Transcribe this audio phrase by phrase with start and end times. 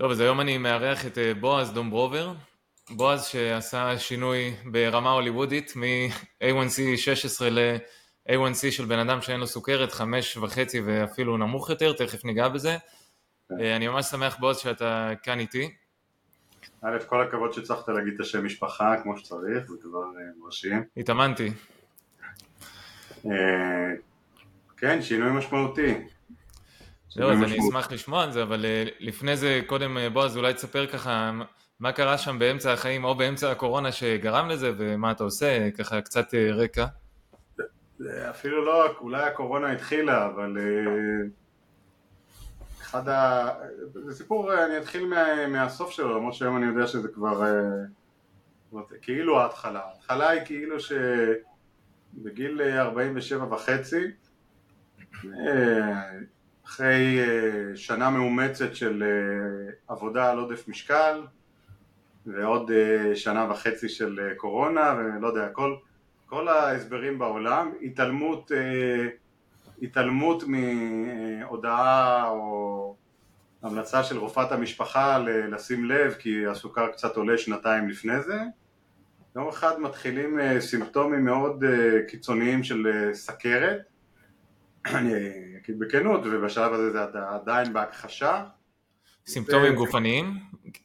[0.00, 2.32] טוב, אז היום אני מארח את אה, בועז דומברובר.
[2.90, 10.36] בועז שעשה שינוי ברמה הוליוודית מ-A1C 16 ל-A1C של בן אדם שאין לו סוכרת, חמש
[10.36, 12.76] וחצי ואפילו נמוך יותר, תכף ניגע בזה.
[13.60, 15.74] אה, אני ממש שמח בועז שאתה כאן איתי.
[16.82, 20.82] א', כל הכבוד שהצלחת להגיד את השם משפחה כמו שצריך, זה כבר אה, מרשים.
[20.96, 21.50] התאמנתי.
[24.76, 25.94] כן, שינוי משמעותי.
[27.10, 30.54] זהו, אז אני אשמח לשמוע על זה, אבל אה, לפני זה, קודם אה, בועז, אולי
[30.54, 31.30] תספר ככה
[31.80, 36.34] מה קרה שם באמצע החיים או באמצע הקורונה שגרם לזה, ומה אתה עושה, ככה קצת
[36.34, 36.86] אה, רקע.
[38.30, 40.56] אפילו לא, אולי הקורונה התחילה, אבל
[42.80, 43.48] אחד ה...
[43.94, 45.46] זה סיפור, אני אתחיל מה...
[45.46, 47.42] מהסוף שלו, למרות שהיום אני יודע שזה כבר
[49.02, 49.80] כאילו ההתחלה.
[49.80, 54.10] ההתחלה היא כאילו שבגיל 47 וחצי
[56.68, 61.22] אחרי אה, שנה מאומצת של אה, עבודה על עודף משקל
[62.26, 65.76] ועוד אה, שנה וחצי של קורונה ולא יודע, כל,
[66.26, 68.50] כל ההסברים בעולם, התעלמות,
[69.82, 72.96] התעלמות מהודעה או
[73.62, 78.40] המלצה של רופאת המשפחה לשים לב כי הסוכר קצת עולה שנתיים לפני זה.
[79.36, 81.64] יום אחד מתחילים סימפטומים מאוד
[82.08, 83.80] קיצוניים של סכרת
[85.68, 88.44] בכנות, ובשלב הזה זה עדיין בהכחשה.
[89.26, 90.34] סימפטומים גופניים?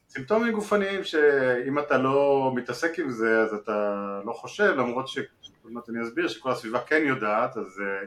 [0.08, 5.26] סימפטומים גופניים שאם אתה לא מתעסק עם זה אז אתה לא חושב, למרות שעוד
[5.64, 8.06] מעט אני אסביר שכל הסביבה כן יודעת, אז אה,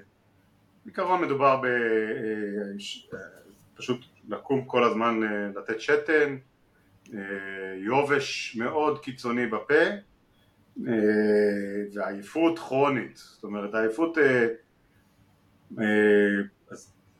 [0.85, 1.65] בעיקרון מדובר ב...
[1.65, 1.71] אה,
[3.13, 3.19] אה,
[3.75, 5.19] פשוט לקום כל הזמן
[5.55, 6.37] לתת שתן,
[7.77, 9.83] יובש מאוד קיצוני בפה
[11.93, 14.17] ועייפות כרונית, זאת אומרת העייפות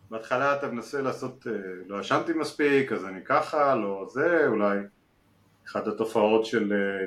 [0.09, 1.53] בהתחלה אתה מנסה לעשות, אה,
[1.87, 4.77] לא ישנתי מספיק, אז אני ככה, לא זה, אולי
[5.67, 7.05] אחת התופעות של אה,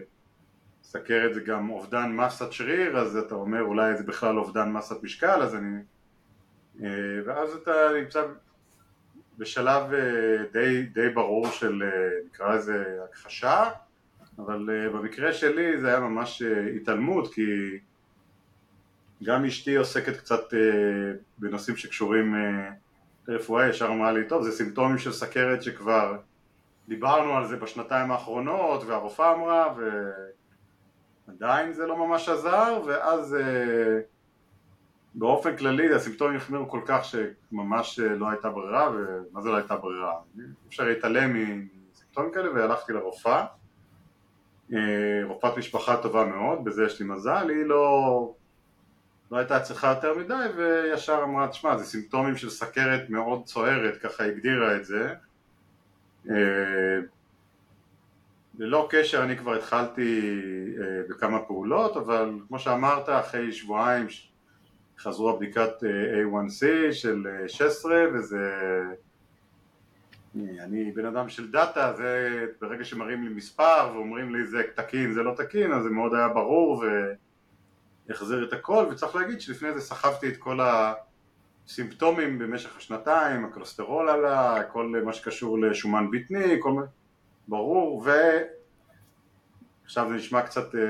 [0.83, 5.43] סכרת זה גם אובדן מסת שריר, אז אתה אומר אולי זה בכלל אובדן מסת משקל,
[5.43, 5.81] אז אני...
[7.27, 8.23] ואז אתה נמצא
[9.39, 9.83] בשלב
[10.53, 11.83] די, די ברור של
[12.27, 13.71] נקרא לזה הכחשה,
[14.39, 16.43] אבל במקרה שלי זה היה ממש
[16.77, 17.43] התעלמות, כי
[19.23, 22.35] גם אשתי עוסקת קצת אה, בנושאים שקשורים
[23.31, 26.17] אה, לרפואה, ישר אמרה לי, טוב, זה סימפטומים של סכרת שכבר
[26.89, 29.75] דיברנו על זה בשנתיים האחרונות, והרופאה אמרה,
[31.27, 34.01] ועדיין זה לא ממש עזר, ואז אה,
[35.15, 40.15] באופן כללי הסימפטומים החמירו כל כך שממש לא הייתה ברירה, ומה זה לא הייתה ברירה?
[40.69, 41.37] אפשר להתעלם
[41.93, 43.47] מסימפטומים כאלה, והלכתי לרופאה.
[45.25, 48.35] רופאת משפחה טובה מאוד, בזה יש לי מזל, היא לא...
[49.31, 54.25] לא הייתה צריכה יותר מדי וישר אמרה, תשמע זה סימפטומים של סכרת מאוד צוערת, ככה
[54.25, 55.15] הגדירה את זה.
[56.31, 56.99] אה,
[58.59, 60.41] ללא קשר אני כבר התחלתי
[60.81, 64.07] אה, בכמה פעולות, אבל כמו שאמרת אחרי שבועיים
[64.99, 68.53] חזרו הבדיקת אה, A1C של 16 וזה
[70.37, 75.23] אני בן אדם של דאטה, זה ברגע שמראים לי מספר ואומרים לי זה תקין זה
[75.23, 76.87] לא תקין אז זה מאוד היה ברור ו...
[78.11, 80.59] יחזיר את הכל, וצריך להגיד שלפני זה סחבתי את כל
[81.67, 86.83] הסימפטומים במשך השנתיים, הכולסטרול עלה, כל מה שקשור לשומן בטני, כל מה...
[87.49, 88.05] ברור,
[89.85, 90.81] ועכשיו זה נשמע קצת, אה,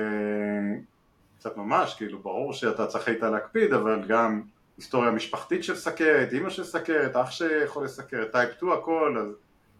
[1.38, 4.42] קצת ממש, כאילו ברור שאתה צריך היית להקפיד, אבל גם
[4.76, 9.34] היסטוריה משפחתית של סכרת, אימא של סכרת, אח שיכול לסכרת, טייפ 2 הכל, אז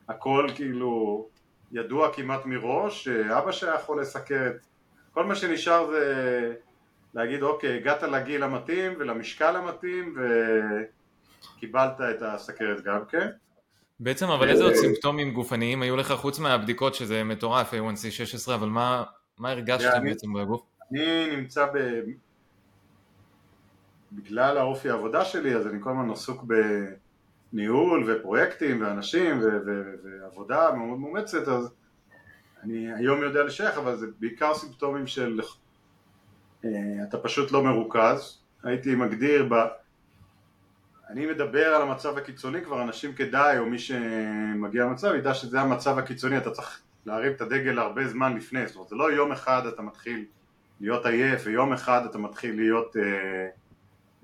[0.09, 1.27] הכל כאילו
[1.73, 4.67] ידוע כמעט מראש, אבא שהיה חולה סכרת,
[5.15, 6.55] כל מה שנשאר זה
[7.15, 10.15] להגיד אוקיי הגעת לגיל המתאים ולמשקל המתאים
[11.57, 13.29] וקיבלת את הסכרת גם כן
[14.01, 18.69] בעצם אבל איזה עוד סימפטומים גופניים היו לך חוץ מהבדיקות שזה מטורף A1C 16 אבל
[18.69, 19.05] מה,
[19.39, 20.63] מה הרגשת בעצם בגוף?
[20.93, 22.01] אני נמצא ב...
[24.13, 26.45] בגלל האופי העבודה שלי אז אני כל הזמן עסוק
[27.53, 31.71] בניהול ופרויקטים ואנשים ו- ו- ועבודה מאוד מאומצת אז
[32.63, 35.41] אני היום יודע לשייך אבל זה בעיקר סימפטומים של
[37.09, 39.55] אתה פשוט לא מרוכז, הייתי מגדיר ב...
[41.09, 45.99] אני מדבר על המצב הקיצוני, כבר אנשים כדאי או מי שמגיע למצב ידע שזה המצב
[45.99, 49.67] הקיצוני, אתה צריך להרים את הדגל הרבה זמן לפני, זאת אומרת זה לא יום אחד
[49.67, 50.25] אתה מתחיל
[50.81, 53.49] להיות עייף ויום אחד אתה מתחיל להיות אה,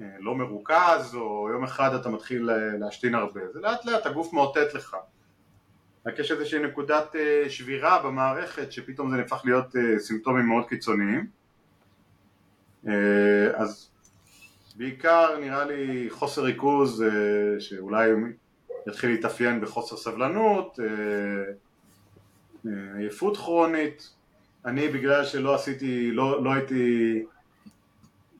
[0.00, 4.32] אה, לא מרוכז או יום אחד אתה מתחיל אה, להשתין הרבה, זה לאט לאט הגוף
[4.32, 4.96] מאותת לך.
[6.06, 11.20] רק יש איזושהי נקודת אה, שבירה במערכת שפתאום זה נהפך להיות אה, סימפטומים מאוד קיצוניים.
[11.20, 11.26] אה,
[13.54, 13.90] אז
[14.76, 18.10] בעיקר נראה לי חוסר ריכוז אה, שאולי
[18.88, 24.10] יתחיל להתאפיין בחוסר סבלנות, אה, עייפות כרונית,
[24.64, 27.24] אני בגלל שלא עשיתי, לא, לא הייתי,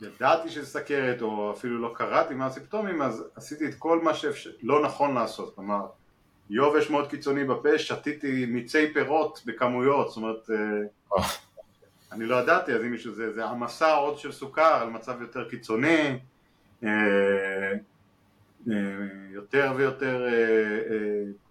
[0.00, 4.82] ידעתי שזה סכרת או אפילו לא קראתי מה הסימפטומים אז עשיתי את כל מה שלא
[4.82, 5.86] נכון לעשות, כלומר
[6.50, 11.22] יובש מאוד קיצוני בפה, שתיתי מיצי פירות בכמויות, זאת אומרת אה,
[12.12, 15.48] אני לא ידעתי אז אם מישהו זה, זה העמסה עוד של סוכר על מצב יותר
[15.48, 16.18] קיצוני
[16.84, 16.88] אה,
[18.70, 18.74] אה,
[19.30, 20.26] יותר ויותר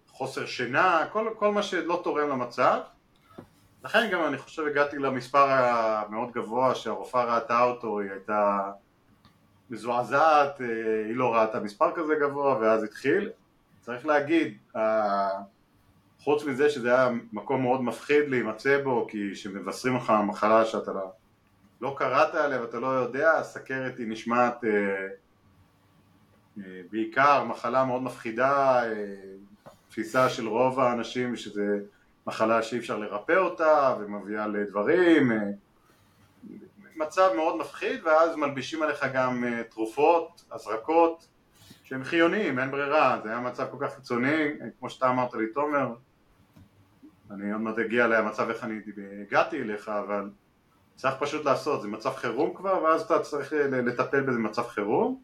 [0.08, 2.80] חוסר שינה, כל, כל מה שלא תורם למצב
[3.86, 8.70] לכן גם אני חושב הגעתי למספר המאוד גבוה שהרופאה ראתה אותו, היא הייתה
[9.70, 10.66] מזועזעת, אה,
[11.06, 13.30] היא לא ראתה מספר כזה גבוה ואז התחיל.
[13.80, 14.58] צריך להגיד,
[16.26, 21.12] חוץ מזה שזה היה מקום מאוד מפחיד להימצא בו כי שמבשרים לך מחלה שאתה לא,
[21.80, 24.70] לא קראת עליה ואתה לא יודע, הסכרת היא נשמעת אה,
[26.58, 28.82] אה, בעיקר מחלה מאוד מפחידה,
[29.88, 31.78] תפיסה של רוב האנשים שזה
[32.26, 35.38] מחלה שאי אפשר לרפא אותה ומביאה לדברים, אה,
[36.96, 41.28] מצב מאוד מפחיד ואז מלבישים עליך גם אה, תרופות, הזרקות
[41.84, 44.44] שהם חיוניים, אין ברירה, זה היה מצב כל כך קיצוני,
[44.78, 45.94] כמו שאתה אמרת לי תומר,
[47.30, 48.80] אני עוד מעט אגיע למצב איך אני
[49.22, 50.30] הגעתי אליך, אבל
[50.96, 55.20] צריך פשוט לעשות, זה מצב חירום כבר ואז אתה צריך לטפל בזה מצב חירום.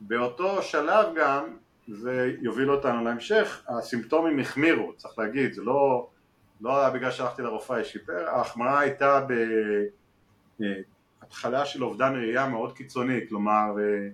[0.00, 1.44] באותו שלב גם
[1.88, 6.08] זה יוביל אותנו להמשך, הסימפטומים החמירו, צריך להגיד, זה לא
[6.60, 9.26] לא היה בגלל שהלכתי לרופאה ישיפר, ההחמרה הייתה
[11.20, 14.08] בהתחלה של אובדן ראייה מאוד קיצוני, כלומר אה,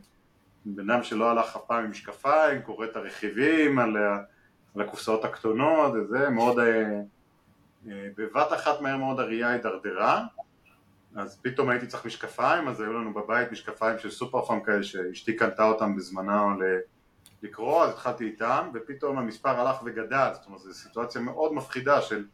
[0.64, 3.96] בן אדם שלא הלך אף פעם עם משקפיים, קורא את הרכיבים על,
[4.74, 7.00] על הקופסאות הקטנות וזה, מאוד, אה, אה,
[7.86, 10.24] בבת אחת מהר מאוד הראייה הידרדרה,
[11.16, 15.36] אז פתאום הייתי צריך משקפיים, אז היו לנו בבית משקפיים של סופר פארם כאלה שאשתי
[15.36, 16.44] קנתה אותם בזמנה
[17.42, 22.24] לקרוא, אז התחלתי איתם, ופתאום המספר הלך וגדל, זאת אומרת זו סיטואציה מאוד מפחידה של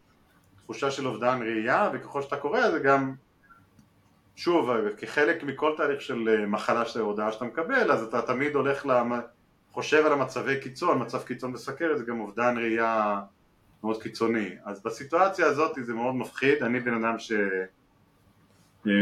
[0.62, 3.14] תחושה של אובדן ראייה, וככל שאתה קורא זה גם,
[4.36, 8.86] שוב, כחלק מכל תהליך של אה, מחלה של הודעה שאתה מקבל, אז אתה תמיד הולך,
[8.86, 9.20] למ...
[9.76, 13.20] חושב על המצבי קיצון, מצב קיצון בסכרת זה גם אובדן ראייה
[13.86, 14.56] מאוד קיצוני.
[14.64, 17.32] אז בסיטואציה הזאת זה מאוד מפחיד, אני בן אדם ש...
[18.86, 18.92] אה,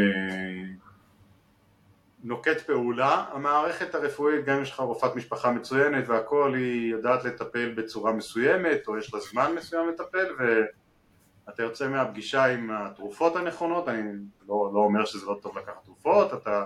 [2.24, 7.74] נוקט פעולה, המערכת הרפואית גם אם יש לך רופאת משפחה מצוינת והכל היא יודעת לטפל
[7.74, 14.02] בצורה מסוימת או יש לה זמן מסוים לטפל ואתה יוצא מהפגישה עם התרופות הנכונות, אני
[14.48, 16.64] לא, לא אומר שזה לא טוב לקחת תרופות, אתה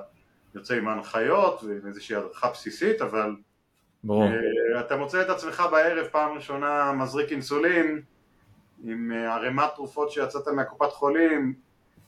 [0.54, 3.36] יוצא עם ההנחיות ועם איזושהי הדרכה בסיסית אבל
[4.04, 4.24] ברור.
[4.24, 8.02] Uh, אתה מוצא את עצמך בערב פעם ראשונה מזריק אינסולין
[8.84, 11.54] עם uh, ערימת תרופות שיצאת מהקופת חולים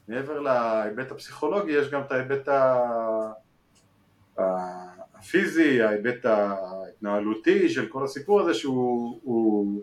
[0.08, 2.48] מעבר להיבט הפסיכולוגי יש גם את ההיבט
[5.18, 9.82] הפיזי, ההיבט ההתנהלותי של כל הסיפור הזה שהוא הוא,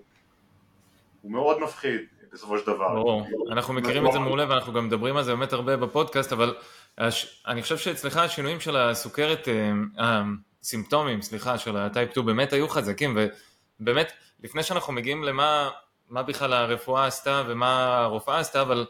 [1.21, 2.01] הוא מאוד מפחיד
[2.33, 2.95] בסופו של דבר.
[2.95, 6.56] ברור, אנחנו מכירים את זה מעולה ואנחנו גם מדברים על זה באמת הרבה בפודקאסט, אבל
[6.98, 7.44] הש...
[7.48, 9.48] אני חושב שאצלך השינויים של הסוכרת,
[10.00, 10.24] אה,
[10.68, 13.18] הסימפטומים, סליחה, של הטייפ 2 באמת היו חזקים,
[13.80, 14.12] ובאמת,
[14.44, 15.69] לפני שאנחנו מגיעים למה
[16.10, 18.86] מה בכלל הרפואה עשתה ומה הרופאה עשתה, אבל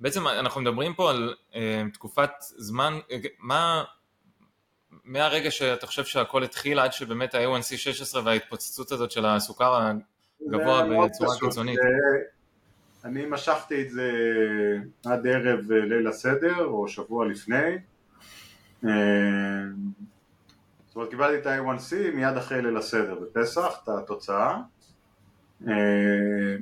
[0.00, 3.84] בעצם אנחנו מדברים פה על אה, תקופת זמן, אה, מה,
[5.04, 9.90] מהרגע שאתה חושב שהכל התחיל עד שבאמת ה-A1C 16 וההתפוצצות הזאת של הסוכר
[10.46, 11.78] הגבוה בצורה קיצונית.
[13.04, 14.10] אני משכתי את זה
[15.06, 17.78] עד ערב אה, ליל הסדר או שבוע לפני
[18.84, 18.90] אה,
[20.94, 24.56] זאת אומרת קיבלתי את ה-A1C מיד אחרי ליל הסדר בפסח, את התוצאה
[25.68, 26.56] אה,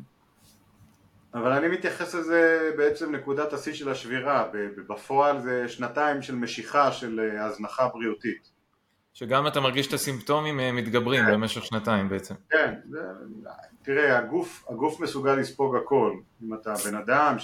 [1.34, 4.48] אבל אני מתייחס לזה בעצם נקודת השיא של השבירה,
[4.88, 8.50] בפועל זה שנתיים של משיכה של אה, הזנחה בריאותית.
[9.14, 11.32] שגם אתה מרגיש את הסימפטומים אה, מתגברים כן.
[11.32, 12.34] במשך שנתיים בעצם.
[12.50, 13.00] כן, זה,
[13.82, 16.12] תראה, הגוף, הגוף מסוגל לספוג הכל.
[16.42, 17.36] אם אתה בן אדם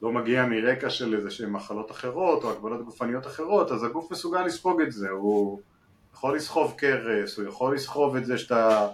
[0.00, 4.42] שלא מגיע מרקע של איזה שהן מחלות אחרות או הגבלות גופניות אחרות, אז הגוף מסוגל
[4.42, 5.10] לספוג את זה.
[5.10, 5.60] הוא
[6.14, 8.88] יכול לסחוב קרס, הוא יכול לסחוב את זה שאתה...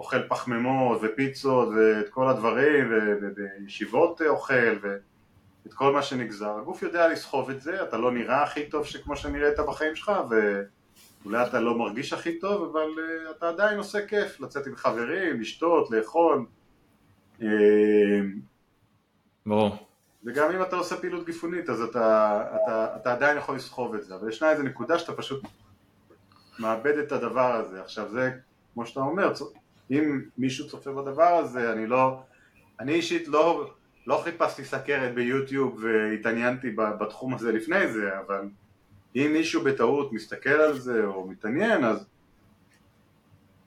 [0.00, 7.50] אוכל פחמימות ופיצות ואת כל הדברים ובישיבות אוכל ואת כל מה שנגזר, הגוף יודע לסחוב
[7.50, 12.12] את זה, אתה לא נראה הכי טוב שכמו שנראית בחיים שלך ואולי אתה לא מרגיש
[12.12, 16.46] הכי טוב אבל uh, אתה עדיין עושה כיף לצאת עם חברים, לשתות, לאכול.
[17.42, 17.48] אה,
[19.46, 19.89] ברור
[20.24, 24.14] וגם אם אתה עושה פעילות גפונית אז אתה, אתה, אתה עדיין יכול לסחוב את זה
[24.14, 25.42] אבל ישנה איזה נקודה שאתה פשוט
[26.58, 28.30] מאבד את הדבר הזה עכשיו זה
[28.74, 29.32] כמו שאתה אומר
[29.90, 32.22] אם מישהו צופה בדבר הזה, אני לא,
[32.80, 33.70] אני אישית לא,
[34.06, 38.48] לא חיפשתי סכרת ביוטיוב והתעניינתי בתחום הזה לפני זה, אבל
[39.16, 42.06] אם מישהו בטעות מסתכל על זה או מתעניין, אז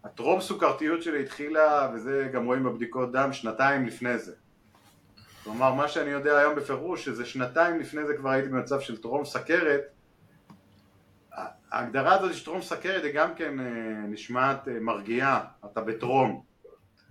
[0.04, 4.34] הטרום סוכרתיות שלי התחילה, וזה גם רואים בבדיקות דם, שנתיים לפני זה.
[5.44, 9.26] כלומר, מה שאני יודע היום בפירוש, שזה שנתיים לפני זה כבר הייתי במצב של טרום
[9.26, 9.82] סכרת,
[11.74, 13.66] ההגדרה הזאת של טרום סכרת היא גם כן אה,
[14.08, 16.44] נשמעת אה, מרגיעה, אתה בטרום.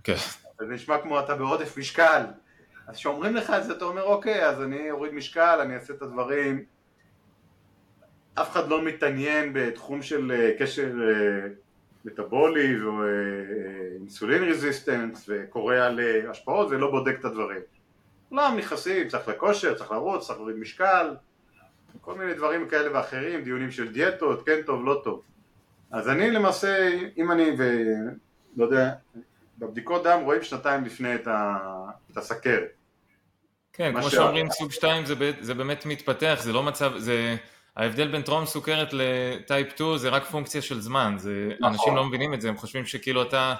[0.04, 0.14] כן.
[0.58, 2.22] זה נשמע כמו אתה בעודף משקל.
[2.86, 6.02] אז כשאומרים לך את זה אתה אומר אוקיי, אז אני אוריד משקל, אני אעשה את
[6.02, 6.64] הדברים.
[8.34, 10.92] אף אחד לא מתעניין בתחום של אה, קשר
[12.04, 17.60] מטאבולי ואינסולין רזיסטנס וקורא על השפעות ולא בודק את הדברים.
[18.32, 21.16] כולם נכנסים, צריך לכושר, צריך לרוץ, צריך להוריד משקל,
[22.00, 25.22] כל מיני דברים כאלה ואחרים, דיונים של דיאטות, כן טוב, לא טוב.
[25.90, 28.92] אז אני למעשה, אם אני, ולא יודע,
[29.58, 31.56] בבדיקות דם רואים שנתיים לפני את, ה...
[32.12, 32.68] את הסכרת.
[33.72, 34.14] כן, כמו ש...
[34.14, 37.36] שאומרים סוג 2 זה, זה באמת מתפתח, זה לא מצב, זה...
[37.76, 41.72] ההבדל בין טרום סוכרת לטייפ 2 זה רק פונקציה של זמן, זה, נכון.
[41.72, 43.54] אנשים לא מבינים את זה, הם חושבים שכאילו אתה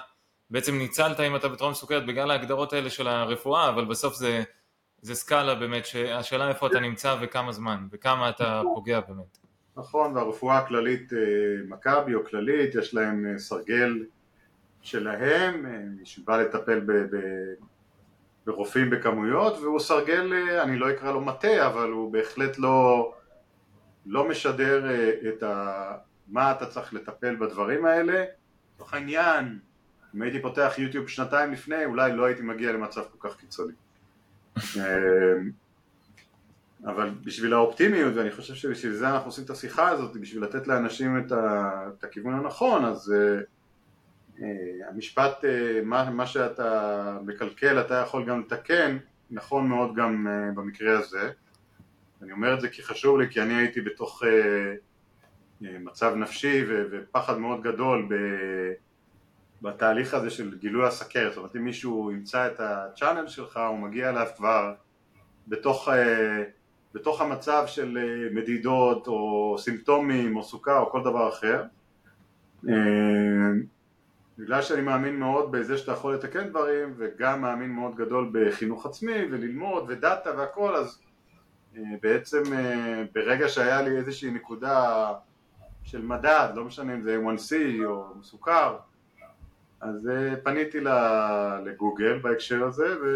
[0.49, 4.43] בעצם ניצלת אם אתה בטרום סוכרת בגלל ההגדרות האלה של הרפואה, אבל בסוף זה
[5.03, 9.37] זה סקאלה באמת, שהשאלה איפה אתה נמצא וכמה זמן, וכמה אתה פוגע באמת.
[9.77, 11.17] נכון, והרפואה הכללית, אה,
[11.67, 14.05] מכבי או כללית, יש להם אה, סרגל
[14.81, 17.19] שלהם, אה, שבא לטפל ב, ב,
[18.45, 20.33] ברופאים בכמויות, והוא סרגל,
[20.63, 23.13] אני לא אקרא לו מטה, אבל הוא בהחלט לא,
[24.05, 24.85] לא משדר
[25.29, 25.91] את ה,
[26.27, 28.23] מה אתה צריך לטפל בדברים האלה.
[28.75, 29.59] לצורך העניין,
[30.15, 33.73] אם הייתי פותח יוטיוב שנתיים לפני, אולי לא הייתי מגיע למצב כל כך קיצוני.
[34.57, 35.51] אמ,
[36.85, 41.17] אבל בשביל האופטימיות, ואני חושב שבשביל זה אנחנו עושים את השיחה הזאת, בשביל לתת לאנשים
[41.17, 44.41] את, ה, את הכיוון הנכון, אז uh, uh,
[44.89, 45.47] המשפט, uh,
[45.83, 48.97] מה, מה שאתה מקלקל אתה יכול גם לתקן,
[49.31, 51.31] נכון מאוד גם uh, במקרה הזה.
[52.21, 54.25] אני אומר את זה כי חשוב לי, כי אני הייתי בתוך uh,
[55.61, 58.13] uh, מצב נפשי ו, ופחד מאוד גדול ב...
[59.63, 64.09] בתהליך הזה של גילוי הסכרת, זאת אומרת אם מישהו ימצא את הצ'אנל שלך הוא מגיע
[64.09, 64.73] אליו כבר
[65.47, 66.43] בתוך, אה,
[66.93, 71.63] בתוך המצב של אה, מדידות או סימפטומים או סוכר או כל דבר אחר.
[72.69, 72.73] אה,
[74.37, 79.25] בגלל שאני מאמין מאוד בזה שאתה יכול לתקן דברים וגם מאמין מאוד גדול בחינוך עצמי
[79.31, 80.99] וללמוד ודאטה והכל אז
[82.01, 82.43] בעצם
[83.13, 85.07] ברגע שהיה לי איזושהי נקודה
[85.83, 88.77] של מדד, לא משנה אם זה A1C או סוכר
[89.83, 90.79] אז אה, פניתי
[91.65, 93.07] לגוגל בהקשר הזה ו...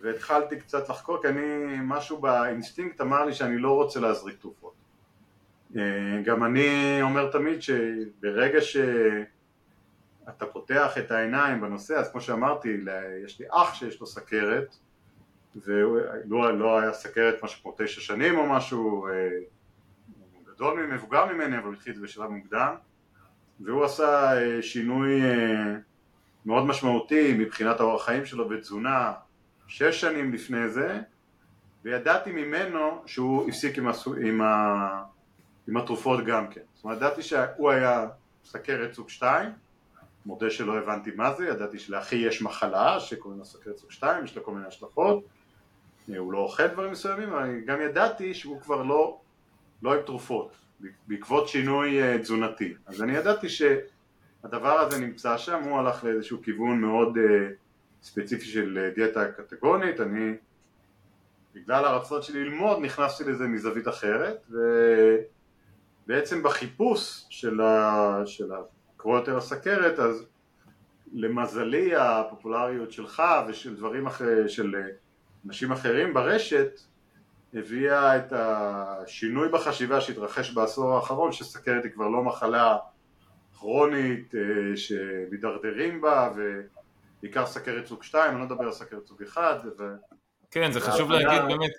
[0.00, 4.74] והתחלתי קצת לחקור כי אני, משהו באינסטינקט אמר לי שאני לא רוצה להזריק תרופות.
[5.76, 5.82] אה,
[6.24, 8.86] גם אני אומר תמיד שברגע שאתה
[10.52, 12.84] פותח את העיניים בנושא, אז כמו שאמרתי,
[13.24, 14.76] יש לי אח שיש לו סכרת
[15.56, 16.00] והוא
[16.52, 19.28] לא, היה סכרת משהו כמו תשע שנים או משהו, אה,
[20.46, 22.74] גדול ממני, מבוגר ממני, אבל הוא התחיל את זה בשלב מוקדם
[23.64, 25.74] והוא עשה אה, שינוי אה,
[26.46, 29.12] מאוד משמעותי מבחינת האורח חיים שלו ותזונה
[29.68, 31.00] שש שנים לפני זה
[31.84, 35.02] וידעתי ממנו שהוא הפסיק עם, הסו, עם, ה,
[35.68, 36.60] עם התרופות גם כן.
[36.74, 38.08] זאת אומרת ידעתי שהוא היה
[38.44, 39.50] סכרת סוג 2
[40.26, 44.36] מודה שלא הבנתי מה זה, ידעתי שלאחי יש מחלה שקוראים לה סכרת סוג 2, יש
[44.36, 45.24] לה כל מיני השלכות
[46.12, 49.20] אה, הוא לא אוכל דברים מסוימים, אבל גם ידעתי שהוא כבר לא,
[49.82, 50.52] לא עם תרופות
[51.06, 52.74] בעקבות שינוי אה, תזונתי.
[52.86, 57.48] אז אני ידעתי שהדבר הזה נמצא שם, הוא הלך לאיזשהו כיוון מאוד אה,
[58.02, 60.34] ספציפי של אה, דיאטה קטגונית, אני
[61.54, 64.50] בגלל הרצון שלי ללמוד נכנסתי לזה מזווית אחרת
[66.06, 68.22] ובעצם בחיפוש של, ה...
[68.26, 68.50] של
[68.94, 70.26] לקרוא יותר הסכרת אז
[71.12, 74.74] למזלי הפופולריות שלך ושל דברים אחרים, של
[75.46, 76.80] אנשים אחרים ברשת
[77.54, 82.76] הביאה את השינוי בחשיבה שהתרחש בעשור האחרון שסכרת היא כבר לא מחלה
[83.58, 89.42] כרונית אה, שמדרדרים בה ובעיקר סכרת סוג 2, אני לא מדבר על סכרת סוג 1
[89.78, 89.84] ו...
[90.50, 91.70] כן, זה חשוב להגיד באמת,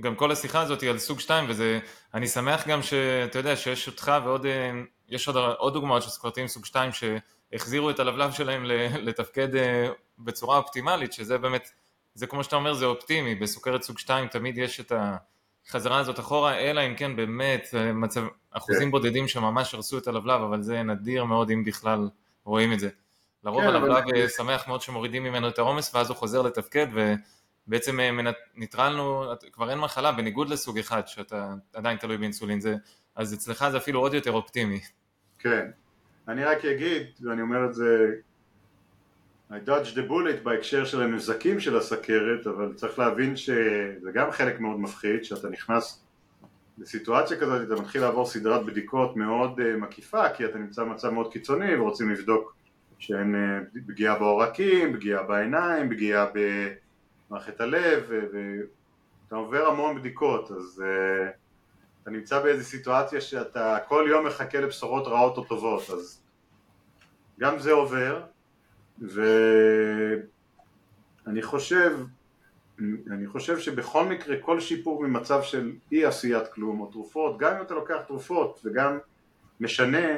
[0.00, 1.78] גם כל השיחה הזאת היא על סוג 2 וזה,
[2.14, 4.70] אני שמח גם שאתה יודע שיש אותך ועוד, אה,
[5.08, 8.64] יש עוד, עוד דוגמאות של סכרתיים סוג 2 שהחזירו את הלבלב שלהם
[8.94, 11.70] לתפקד אה, בצורה אופטימלית, שזה באמת
[12.16, 14.92] זה כמו שאתה אומר, זה אופטימי, בסוכרת סוג 2 תמיד יש את
[15.66, 18.90] החזרה הזאת אחורה, אלא אם כן באמת מצב, אחוזים כן.
[18.90, 22.08] בודדים שממש הרסו את הלבלב, אבל זה נדיר מאוד אם בכלל
[22.44, 22.88] רואים את זה.
[23.44, 24.28] לרוב כן, הלבלב אבל...
[24.28, 26.86] שמח מאוד שמורידים ממנו את העומס ואז הוא חוזר לתפקד
[27.66, 28.10] ובעצם אה,
[28.54, 32.76] ניטרלנו, כבר אין מחלה בניגוד לסוג אחד שאתה עדיין תלוי באינסולין, זה,
[33.14, 34.80] אז אצלך זה אפילו עוד יותר אופטימי.
[35.38, 35.70] כן,
[36.28, 38.12] אני רק אגיד, ואני אומר את זה
[39.50, 44.60] I dodge the bullet בהקשר של הנזקים של הסכרת, אבל צריך להבין שזה גם חלק
[44.60, 46.04] מאוד מפחיד, שאתה נכנס
[46.78, 51.32] לסיטואציה כזאת, אתה מתחיל לעבור סדרת בדיקות מאוד uh, מקיפה, כי אתה נמצא במצב מאוד
[51.32, 52.54] קיצוני ורוצים לבדוק
[52.98, 56.26] שאין uh, פגיעה בעורקים, פגיעה בעיניים, פגיעה
[57.30, 61.28] מערכת הלב, ואתה עובר המון בדיקות, אז uh,
[62.02, 66.22] אתה נמצא באיזו סיטואציה שאתה כל יום מחכה לבשורות רעות או טובות, אז
[67.40, 68.22] גם זה עובר,
[68.98, 70.22] ואני
[71.42, 71.98] חושב,
[73.10, 77.62] אני חושב שבכל מקרה כל שיפור ממצב של אי עשיית כלום או תרופות, גם אם
[77.62, 78.98] אתה לוקח תרופות וגם
[79.60, 80.08] משנה,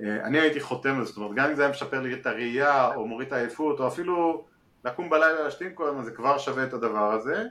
[0.00, 2.26] אה, אני הייתי חותם על זה, זאת אומרת גם אם זה היה משפר לי את
[2.26, 4.44] הראייה או מוריד את העייפות או אפילו
[4.84, 7.44] לקום בלילה להשתין כל הזמן זה כבר שווה את הדבר הזה.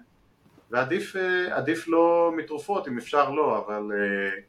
[0.71, 4.41] ועדיף אה, לא מתרופות אם אפשר לא אבל אה,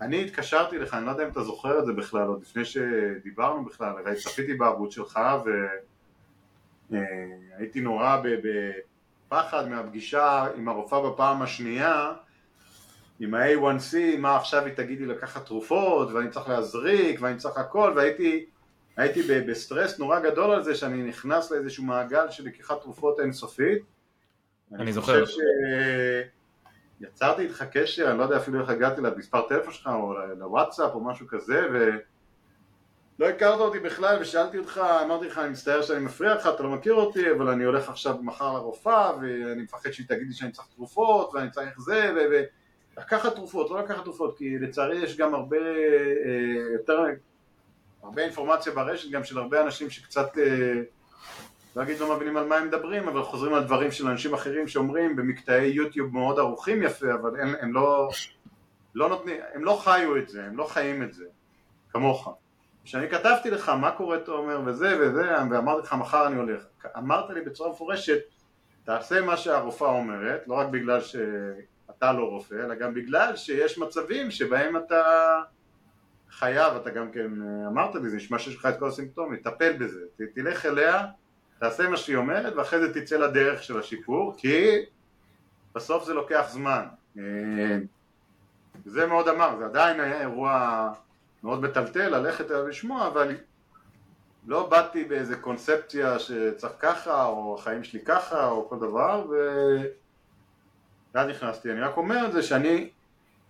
[0.00, 3.64] אני התקשרתי לך, אני לא יודע אם אתה זוכר את זה בכלל עוד לפני שדיברנו
[3.64, 5.20] בכלל, הרי צפיתי בערוץ שלך
[6.90, 8.22] והייתי נורא
[9.28, 12.12] בפחד מהפגישה עם הרופאה בפעם השנייה
[13.20, 17.92] עם ה-A1C, מה עכשיו היא תגיד לי לקחת תרופות ואני צריך להזריק ואני צריך הכל
[17.96, 18.46] והייתי
[18.96, 23.82] הייתי בסטרס נורא גדול על זה שאני נכנס לאיזשהו מעגל של לקיחת תרופות אינסופית.
[24.72, 25.24] אני זוכר
[27.00, 31.00] יצרתי איתך קשר, אני לא יודע אפילו איך הגעתי למספר טלפון שלך או לוואטסאפ או
[31.00, 36.46] משהו כזה ולא הכרת אותי בכלל ושאלתי אותך, אמרתי לך אני מצטער שאני מפריע לך,
[36.54, 40.32] אתה לא מכיר אותי אבל אני הולך עכשיו מחר לרופאה ואני מפחד שהיא תגיד לי
[40.32, 42.42] שאני צריך תרופות ואני צריך זה ו...
[42.98, 47.04] לקחת תרופות, לא לקחת תרופות, כי לצערי יש גם הרבה אה, יותר,
[48.02, 50.80] הרבה אינפורמציה ברשת גם של הרבה אנשים שקצת, אה,
[51.82, 55.16] אגיד לא מבינים על מה הם מדברים, אבל חוזרים על דברים של אנשים אחרים שאומרים
[55.16, 58.08] במקטעי יוטיוב מאוד ערוכים יפה, אבל הם, הם לא,
[58.94, 61.24] לא נותנים, הם לא חיו את זה, הם לא חיים את זה,
[61.90, 62.36] כמוך.
[62.84, 66.62] כשאני כתבתי לך מה קורה תומר וזה וזה, ואמרתי לך מחר אני הולך,
[66.98, 68.18] אמרת לי בצורה מפורשת,
[68.84, 71.16] תעשה מה שהרופאה אומרת, לא רק בגלל ש...
[71.90, 75.02] אתה לא רופא, אלא גם בגלל שיש מצבים שבהם אתה
[76.30, 77.30] חייב, אתה גם כן
[77.66, 80.00] אמרת לי, זה נשמע שיש לך את כל הסימפטומים, תטפל בזה,
[80.34, 81.06] תלך אליה,
[81.64, 84.76] תעשה מה שהיא אומרת ואחרי זה תצא לדרך של השיפור, כי
[85.74, 86.84] בסוף זה לוקח זמן.
[88.84, 90.92] זה מאוד אמר, זה עדיין היה אירוע
[91.42, 93.36] מאוד מטלטל ללכת אליו לשמוע, אבל
[94.46, 99.34] לא באתי באיזה קונספציה שצריך ככה, או החיים שלי ככה, או כל דבר, ו...
[101.14, 102.90] ואז נכנסתי, אני רק אומר את זה שאני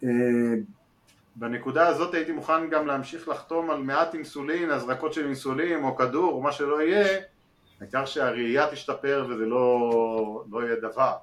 [0.05, 0.09] אה,
[1.37, 6.33] בנקודה הזאת הייתי מוכן גם להמשיך לחתום על מעט אינסולין, הזרקות של אינסולין או כדור
[6.33, 7.20] או מה שלא יהיה,
[7.85, 11.16] העיקר שהראייה תשתפר וזה לא, לא יהיה דבר.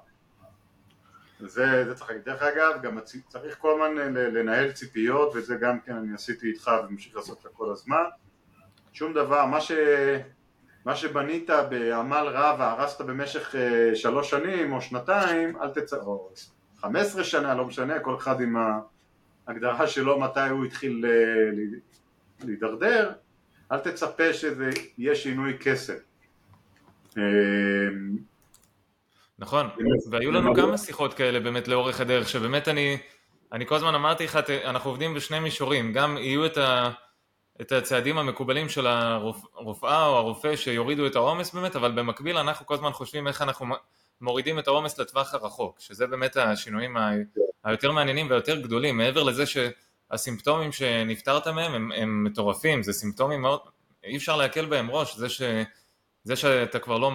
[1.40, 2.24] זה, זה צריך להגיד.
[2.24, 2.98] דרך אגב, גם
[3.28, 7.72] צריך כל הזמן לנהל ציפיות וזה גם כן אני עשיתי איתך וממשיך לעשות את כל
[7.72, 8.02] הזמן.
[8.92, 9.72] שום דבר, מה ש...
[10.84, 15.94] מה שבנית בעמל רב והרסת במשך אה, שלוש שנים או שנתיים, אל תצ...
[15.94, 16.30] או
[16.80, 18.56] חמש עשרה שנה, לא משנה, כל אחד עם
[19.46, 21.64] ההגדרה שלו מתי הוא התחיל אה,
[22.44, 23.12] להידרדר,
[23.72, 26.11] אל תצפה שזה יהיה שינוי כסף.
[27.18, 27.22] אה,
[29.38, 29.68] נכון,
[30.10, 32.98] והיו לנו כמה שיחות כאלה באמת לאורך הדרך, שבאמת אני,
[33.52, 36.90] אני כל הזמן אמרתי לך, אנחנו עובדים בשני מישורים, גם יהיו את ה...
[37.60, 42.74] את הצעדים המקובלים של הרופאה או הרופא שיורידו את העומס באמת, אבל במקביל אנחנו כל
[42.74, 43.66] הזמן חושבים איך אנחנו
[44.20, 46.96] מורידים את העומס לטווח הרחוק, שזה באמת השינויים
[47.64, 53.60] היותר מעניינים והיותר גדולים, מעבר לזה שהסימפטומים שנפטרת מהם הם, הם מטורפים, זה סימפטומים מאוד,
[54.04, 55.42] אי אפשר להקל בהם ראש, זה, ש,
[56.24, 57.10] זה שאתה כבר לא,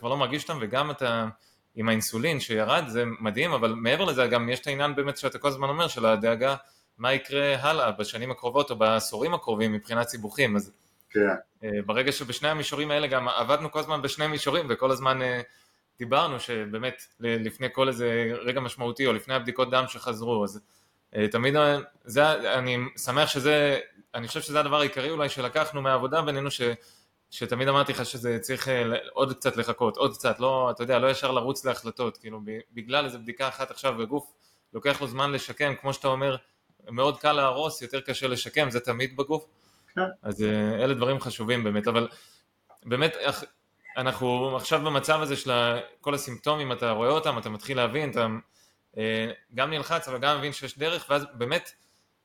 [0.00, 1.28] כבר לא מרגיש אותם וגם אתה
[1.74, 5.48] עם האינסולין שירד זה מדהים, אבל מעבר לזה גם יש את העניין באמת שאתה כל
[5.48, 6.56] הזמן אומר של הדאגה
[6.98, 10.72] מה יקרה הלאה בשנים הקרובות או בעשורים הקרובים מבחינת סיבוכים, אז
[11.10, 11.20] כן.
[11.64, 15.40] אה, ברגע שבשני המישורים האלה גם עבדנו כל הזמן בשני מישורים וכל הזמן אה,
[15.98, 20.60] דיברנו שבאמת לפני כל איזה רגע משמעותי או לפני הבדיקות דם שחזרו, אז
[21.16, 21.54] אה, תמיד,
[22.04, 23.78] זה, אני שמח שזה,
[24.14, 26.60] אני חושב שזה הדבר העיקרי אולי שלקחנו מהעבודה בינינו ש...
[27.30, 28.68] שתמיד אמרתי לך שזה צריך
[29.12, 32.40] עוד קצת לחכות, עוד קצת, לא, אתה יודע, לא ישר לרוץ להחלטות, כאילו
[32.72, 34.32] בגלל איזה בדיקה אחת עכשיו בגוף,
[34.72, 36.36] לוקח לו זמן לשקם, כמו שאתה אומר,
[36.88, 39.46] מאוד קל להרוס, יותר קשה לשקם, זה תמיד בגוף.
[39.94, 40.00] כן.
[40.22, 42.08] אז אה, אלה דברים חשובים באמת, אבל
[42.84, 43.16] באמת
[43.96, 45.50] אנחנו עכשיו במצב הזה של
[46.00, 48.26] כל הסימפטומים, אתה רואה אותם, אתה מתחיל להבין, אתה
[48.98, 51.70] אה, גם נלחץ אבל גם מבין שיש דרך, ואז באמת,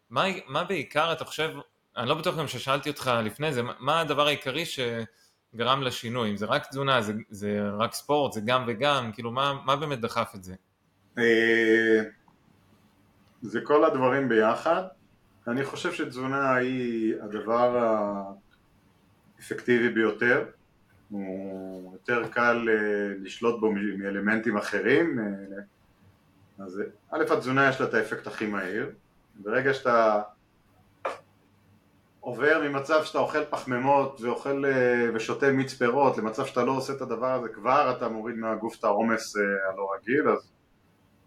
[0.10, 1.52] מה, מה בעיקר אתה חושב,
[1.98, 6.46] אני לא בטוח גם ששאלתי אותך לפני זה, מה הדבר העיקרי שגרם לשינוי, אם זה
[6.46, 10.44] רק תזונה, זה, זה רק ספורט, זה גם וגם, כאילו מה, מה באמת דחף את
[10.44, 10.56] זה?
[11.18, 12.02] אה,
[13.42, 14.84] זה כל הדברים ביחד.
[15.48, 17.88] אני חושב שתזונה היא הדבר
[19.38, 20.46] האפקטיבי ביותר.
[21.10, 25.20] הוא יותר קל אה, לשלוט בו מאלמנטים אחרים.
[25.20, 25.26] אה,
[26.66, 26.82] אז
[27.12, 28.92] א', התזונה יש לה את האפקט הכי מהיר.
[29.36, 30.22] ברגע שאתה
[32.26, 34.64] עובר ממצב שאתה אוכל פחמימות ואוכל
[35.14, 38.84] ושותה מיץ פירות למצב שאתה לא עושה את הדבר הזה כבר אתה מוריד מהגוף את
[38.84, 40.52] העומס הלא רגיל אז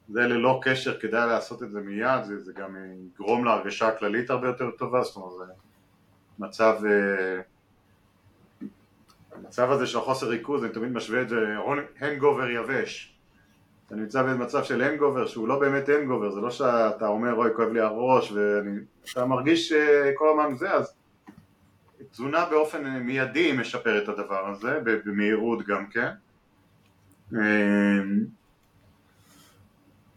[0.08, 2.76] זה ללא קשר כדאי לעשות את זה מיד זה, זה גם
[3.14, 5.52] יגרום להרגשה הכללית הרבה יותר טובה זאת אומרת זה
[6.38, 6.78] מצב
[9.32, 11.36] המצב הזה של החוסר ריכוז אני תמיד משווה את זה
[12.00, 13.17] הנגובר יבש
[13.88, 17.68] אתה נמצא במצב של הנגובר שהוא לא באמת הנגובר, זה לא שאתה אומר אוי כואב
[17.68, 19.72] לי הראש ואתה מרגיש
[20.14, 20.94] כל הזמן זה אז
[22.10, 26.08] תזונה באופן מיידי משפר את הדבר הזה, במהירות גם כן?
[27.32, 28.24] אמ,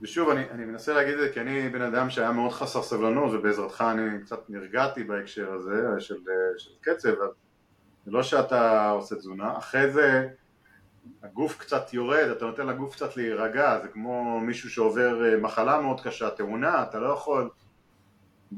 [0.02, 3.34] ושוב אני, אני מנסה להגיד את זה כי אני בן אדם שהיה מאוד חסר סבלנות
[3.34, 6.18] ובעזרתך אני קצת נרגעתי בהקשר הזה של,
[6.58, 7.10] של קצב
[8.06, 10.28] זה לא שאתה עושה תזונה, אחרי זה
[11.24, 16.02] הגוף קצת יורד, אתה נותן לגוף קצת להירגע, זה כמו מישהו שעובר אה, מחלה מאוד
[16.02, 17.50] קשה, תאונה, אתה לא יכול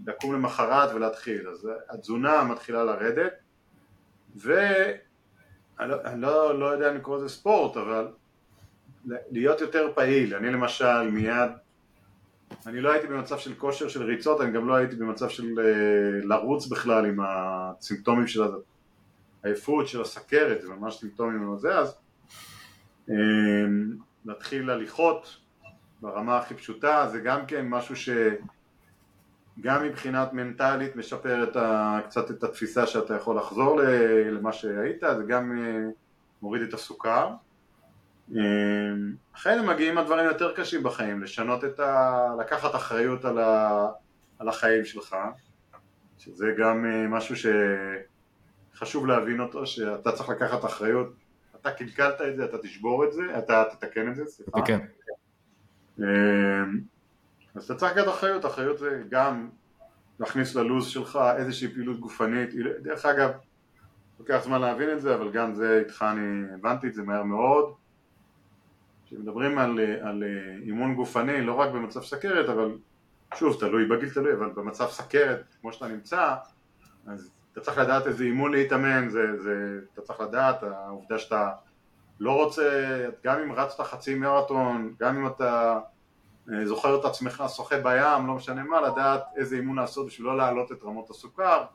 [0.08, 3.34] לקום למחרת ולהתחיל, אז התזונה מתחילה לרדת
[4.36, 4.98] ואני
[5.80, 8.08] לא, לא, לא יודע אם לקרוא לזה ספורט, אבל
[9.06, 11.52] להיות יותר פעיל, אני למשל מיד,
[12.68, 16.26] אני לא הייתי במצב של כושר של ריצות, אני גם לא הייתי במצב של אה,
[16.28, 18.42] לרוץ בכלל עם הסימפטומים של
[19.44, 22.03] העייפות, של הסכרת, זה ממש סימפטומים לזה, אז
[24.26, 25.38] להתחיל הליכות
[26.02, 32.44] ברמה הכי פשוטה, זה גם כן משהו שגם מבחינת מנטלית משפר את ה, קצת את
[32.44, 33.82] התפיסה שאתה יכול לחזור
[34.32, 35.90] למה שהיית, זה גם אה,
[36.42, 37.30] מוריד את הסוכר.
[39.36, 42.28] אחרי זה מגיעים הדברים יותר קשים בחיים, לשנות את ה...
[42.40, 43.88] לקחת אחריות על, ה...
[44.40, 45.16] על החיים שלך,
[46.18, 47.36] שזה גם אה, משהו
[48.76, 51.14] שחשוב להבין אותו, שאתה צריך לקחת אחריות
[51.64, 54.62] אתה קלקלת את זה, אתה תשבור את זה, אתה תתקן את זה, סליחה.
[54.66, 54.80] כן.
[57.56, 59.50] אז אתה צריך לקחת אחריות, אחריות זה גם
[60.20, 62.50] להכניס ללו"ז שלך איזושהי פעילות גופנית,
[62.82, 63.32] דרך אגב,
[64.20, 67.74] לוקח זמן להבין את זה, אבל גם זה איתך אני הבנתי את זה מהר מאוד.
[69.06, 70.24] כשמדברים על, על
[70.62, 72.78] אימון גופני, לא רק במצב סכרת, אבל
[73.36, 76.36] שוב, תלוי בגיל תלוי, אבל במצב סכרת, כמו שאתה נמצא,
[77.08, 81.50] אז אתה צריך לדעת איזה אימון להתאמן, זה, זה, אתה צריך לדעת, העובדה שאתה
[82.20, 85.80] לא רוצה, גם אם רצת חצי מרתון, גם אם אתה
[86.52, 90.38] אה, זוכר את עצמך שוחה בים, לא משנה מה, לדעת איזה אימון לעשות בשביל לא
[90.38, 91.66] להעלות את רמות הסוכר.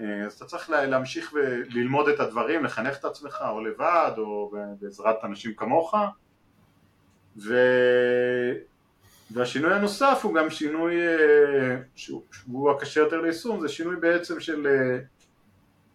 [0.00, 5.24] אה, אז אתה צריך להמשיך וללמוד את הדברים, לחנך את עצמך או לבד או בעזרת
[5.24, 5.94] אנשים כמוך.
[7.36, 7.54] ו...
[9.32, 14.98] והשינוי הנוסף הוא גם שינוי אה, שהוא, הקשה יותר ליישום, זה שינוי בעצם של אה,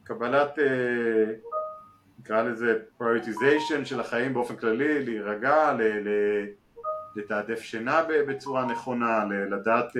[0.04, 1.34] קבלת, אה,
[2.19, 5.78] נקרא לזה prioritization של החיים באופן כללי, להירגע,
[7.15, 9.91] לתעדף שינה בצורה נכונה, לדעת,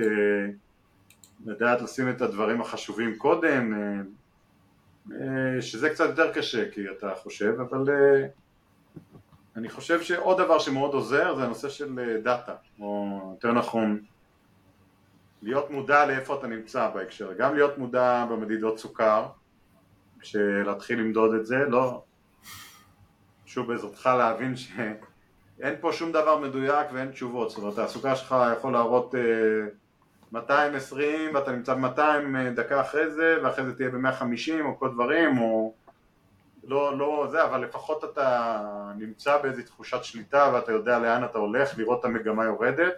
[1.46, 3.72] לדעת לשים את הדברים החשובים קודם,
[5.60, 7.84] שזה קצת יותר קשה כי אתה חושב, אבל
[9.56, 14.00] אני חושב שעוד דבר שמאוד עוזר זה הנושא של דאטה, או יותר נכון
[15.42, 19.26] להיות מודע לאיפה אתה נמצא בהקשר, גם להיות מודע במדידות סוכר,
[20.20, 22.02] כשלהתחיל למדוד את זה, לא,
[23.46, 28.72] שוב בעזרתך להבין שאין פה שום דבר מדויק ואין תשובות, זאת אומרת הסוכר שלך יכול
[28.72, 29.14] להראות
[30.32, 32.00] 220 אה, ואתה נמצא ב-200
[32.36, 35.74] אה, דקה אחרי זה ואחרי זה תהיה ב-150 או כל דברים או
[36.66, 38.62] לא, לא זה, אבל לפחות אתה
[38.98, 42.94] נמצא באיזו תחושת שליטה ואתה יודע לאן אתה הולך, לראות את המגמה יורדת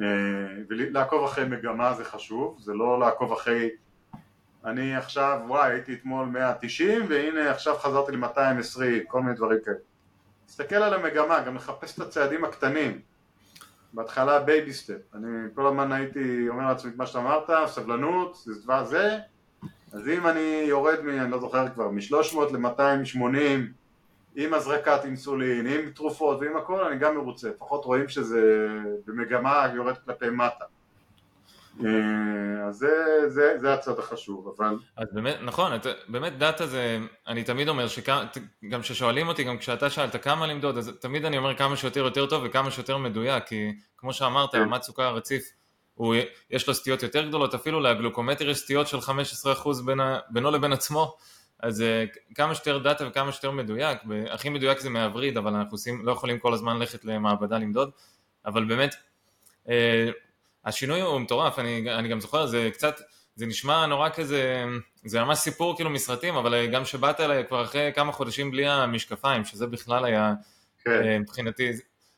[0.00, 0.06] אה,
[0.68, 3.70] ולעקוב אחרי מגמה זה חשוב, זה לא לעקוב אחרי
[4.64, 9.76] אני עכשיו, וואי, הייתי אתמול 190 והנה עכשיו חזרתי ל-220, כל מיני דברים כאלה.
[10.46, 13.00] תסתכל על המגמה, גם לחפש את הצעדים הקטנים.
[13.92, 18.62] בהתחלה baby step, אני כל הזמן הייתי אומר לעצמי את מה שאתה אמרת, סבלנות, זה
[18.62, 19.18] דבר זה,
[19.94, 21.08] אז אם אני יורד מ...
[21.08, 23.26] אני לא זוכר כבר, מ-300 ל-280
[24.36, 28.68] עם הזרקת אינסולין, עם תרופות ועם הכל, אני גם מרוצה, לפחות רואים שזה
[29.06, 30.64] במגמה יורד כלפי מטה.
[31.84, 34.76] אה, אז זה, זה, זה הצד החשוב, אבל...
[34.96, 39.90] אז באמת, נכון, את, באמת דאטה זה, אני תמיד אומר, שגם כששואלים אותי, גם כשאתה
[39.90, 43.72] שאלת כמה למדוד, אז תמיד אני אומר כמה שיותר יותר טוב וכמה שיותר מדויק, כי
[43.96, 44.58] כמו שאמרת, כן.
[44.58, 45.52] רמת סוכר רציף
[45.94, 46.14] הוא,
[46.50, 51.16] יש לו סטיות יותר גדולות, אפילו לגלוקומטר יש סטיות של 15% בין, בינו לבין עצמו,
[51.60, 53.98] אז uh, כמה שיותר דאטה וכמה שיותר מדויק,
[54.30, 57.90] הכי מדויק זה מהווריד, אבל אנחנו עושים, לא יכולים כל הזמן ללכת למעבדה למדוד,
[58.46, 58.94] אבל באמת,
[59.66, 59.70] uh,
[60.64, 63.00] השינוי הוא מטורף, אני, אני גם זוכר, זה קצת,
[63.36, 64.64] זה נשמע נורא כזה,
[65.04, 69.44] זה ממש סיפור כאילו מסרטים, אבל גם שבאת אליי כבר אחרי כמה חודשים בלי המשקפיים,
[69.44, 70.34] שזה בכלל היה,
[70.84, 71.20] כן.
[71.20, 71.72] מבחינתי,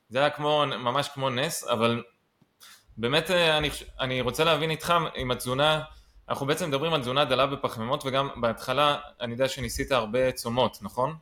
[0.09, 2.03] זה היה כמו, ממש כמו נס, אבל
[2.98, 5.80] באמת אה, אני, אני רוצה להבין איתך עם התזונה,
[6.28, 11.14] אנחנו בעצם מדברים על תזונה דלה בפחמימות, וגם בהתחלה אני יודע שניסית הרבה צומות, נכון?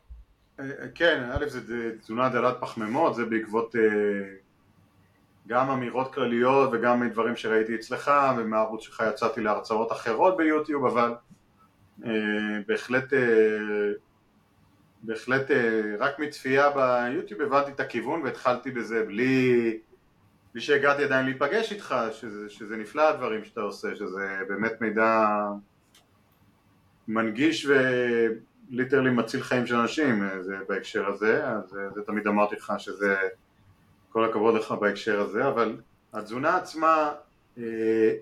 [0.95, 3.75] כן, א' זה תזונה דלת פחמימות, זה בעקבות
[5.47, 11.13] גם אמירות כלליות וגם מדברים שראיתי אצלך ומהערוץ שלך יצאתי להרצאות אחרות ביוטיוב אבל
[12.05, 12.11] אה,
[12.67, 13.19] בהחלט אה,
[15.01, 19.77] בהחלט אה, רק מצפייה ביוטיוב הבנתי את הכיוון והתחלתי בזה בלי,
[20.55, 25.27] בלי שהגעתי עדיין להיפגש איתך שזה, שזה נפלא הדברים שאתה עושה שזה באמת מידע
[27.07, 27.67] מנגיש
[28.71, 33.15] וליטרלי מציל חיים של אנשים זה בהקשר הזה אז זה תמיד אמרתי לך שזה
[34.09, 35.77] כל הכבוד לך בהקשר הזה, אבל
[36.13, 37.13] התזונה עצמה,
[37.57, 38.13] אה,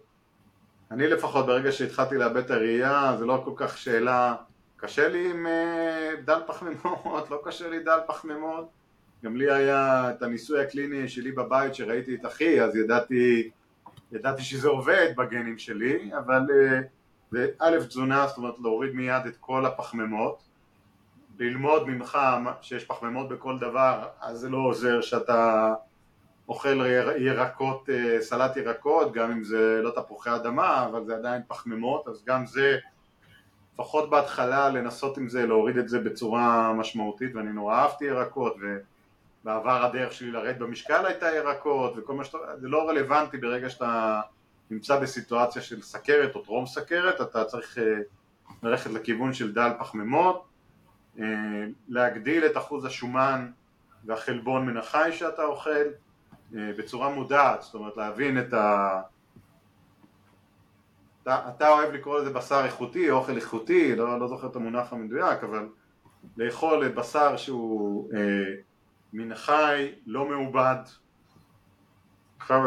[0.92, 4.36] אני לפחות ברגע שהתחלתי לאבד את הראייה, זה לא כל כך שאלה,
[4.78, 8.70] קשה לי עם אה, דל פחמימות, לא קשה לי דל פחמימות,
[9.24, 13.50] גם לי היה את הניסוי הקליני שלי בבית שראיתי את אחי, אז ידעתי,
[14.12, 16.82] ידעתי שזה עובד בגנים שלי, אבל אה,
[17.32, 20.44] זה א' תזונה, זאת אומרת להוריד מיד את כל הפחמימות,
[21.40, 22.18] ללמוד ממך
[22.62, 25.74] שיש פחמימות בכל דבר, אז זה לא עוזר שאתה
[26.48, 26.86] אוכל
[27.18, 32.24] ירקות, אה, סלט ירקות, גם אם זה לא תפוחי אדמה, אבל זה עדיין פחמימות, אז
[32.26, 32.78] גם זה,
[33.74, 38.56] לפחות בהתחלה לנסות עם זה, להוריד את זה בצורה משמעותית, ואני נורא אהבתי ירקות,
[39.44, 44.22] ובעבר הדרך שלי לרדת במשקל הייתה ירקות, וכל מה שאתה, זה לא רלוונטי ברגע שאתה
[44.70, 47.84] נמצא בסיטואציה של סכרת או טרום סכרת, אתה צריך אה,
[48.64, 50.46] ללכת לכיוון של דל פחמימות,
[51.20, 51.26] אה,
[51.90, 53.52] להגדיל את אחוז השומן
[54.06, 55.86] והחלבון מן החי שאתה אוכל,
[56.56, 59.02] אה, בצורה מודעת, זאת אומרת להבין את ה...
[61.24, 65.44] אתה, אתה אוהב לקרוא לזה בשר איכותי, אוכל איכותי, לא, לא זוכר את המונח המדויק,
[65.44, 65.68] אבל
[66.38, 68.20] לאכול בשר שהוא אה,
[69.14, 70.76] מן החי, לא מעובד.
[72.40, 72.62] עכשיו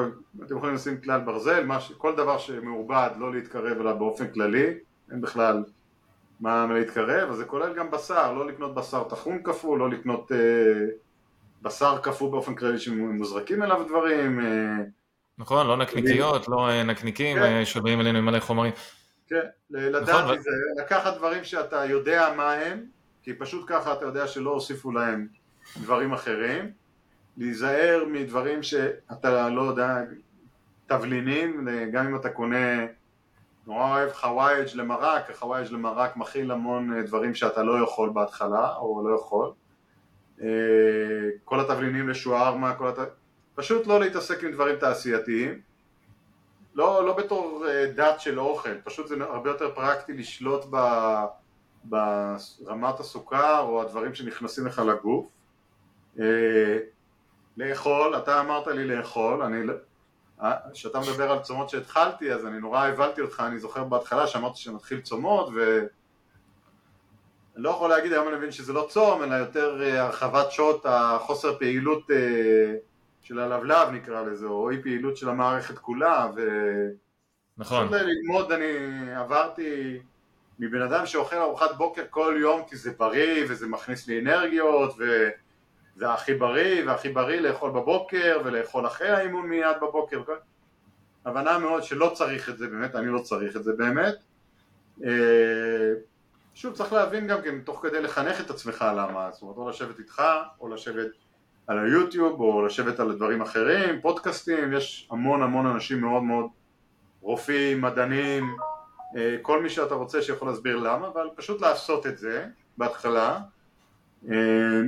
[0.45, 4.67] אתם יכולים לשים כלל ברזל, מש, כל דבר שמעובד לא להתקרב אליו באופן כללי,
[5.11, 5.65] אין בכלל
[6.41, 10.87] מה להתקרב, אז זה כולל גם בשר, לא לקנות בשר טחון כפול, לא לקנות אה,
[11.63, 14.41] בשר קפוא באופן כללי שמוזרקים אליו דברים.
[14.41, 14.77] אה,
[15.39, 17.43] נכון, לא נקניקיות, לא אה, נקניקים כן.
[17.43, 18.73] אה, שבאים אלינו עם מלא חומרים.
[19.29, 20.51] כן, לדעת נכון, זה,
[20.83, 22.85] לקחת דברים שאתה יודע מה הם,
[23.23, 25.27] כי פשוט ככה אתה יודע שלא הוסיפו להם
[25.83, 26.71] דברים אחרים,
[27.37, 29.97] להיזהר מדברים שאתה לא יודע,
[30.87, 32.87] תבלינים, גם אם אתה קונה,
[33.67, 39.15] נורא אוהב חווייג' למרק, החווייג' למרק מכיל המון דברים שאתה לא יכול בהתחלה, או לא
[39.15, 39.51] יכול.
[40.43, 40.49] אה,
[41.45, 42.99] כל התבלינים לשוארמה, כל הת...
[43.55, 45.61] פשוט לא להתעסק עם דברים תעשייתיים,
[46.75, 50.77] לא, לא בתור אה, דת של אוכל, פשוט זה הרבה יותר פרקטי לשלוט ב,
[51.85, 55.27] ברמת הסוכר או הדברים שנכנסים לך לגוף.
[56.21, 56.79] אה,
[57.57, 59.75] לאכול, אתה אמרת לי לאכול, אני, לא,
[60.73, 65.01] כשאתה מדבר על צומות שהתחלתי אז אני נורא הבלתי אותך, אני זוכר בהתחלה שאמרתי שנתחיל
[65.01, 65.87] צומות ו...
[67.55, 70.87] אני לא יכול להגיד, היום אני מבין שזה לא צום, אלא יותר אה, הרחבת שעות
[70.89, 72.75] החוסר פעילות אה,
[73.23, 76.41] של הלבלב נקרא לזה, או אי פעילות של המערכת כולה, ו...
[77.59, 77.89] נכון.
[77.95, 78.67] ללמוד, אני
[79.15, 79.99] עברתי
[80.59, 84.95] מבן אדם שאוכל ארוחת בוקר כל יום כי זה בריא וזה מכניס לי אנרגיות
[85.97, 90.23] וזה הכי בריא והכי בריא לאכול בבוקר ולאכול אחרי האימון מיד בבוקר
[91.27, 94.15] הבנה מאוד שלא צריך את זה באמת, אני לא צריך את זה באמת.
[95.05, 95.93] אה,
[96.55, 99.99] שוב צריך להבין גם כן תוך כדי לחנך את עצמך למה, זאת אומרת או לשבת
[99.99, 100.23] איתך
[100.61, 101.11] או לשבת
[101.67, 106.47] על היוטיוב או לשבת על דברים אחרים, פודקאסטים, יש המון המון אנשים מאוד מאוד
[107.21, 108.57] רופאים, מדענים,
[109.17, 112.47] אה, כל מי שאתה רוצה שיכול להסביר למה, אבל פשוט לעשות את זה
[112.79, 113.41] בהתחלה.
[114.31, 114.81] אה,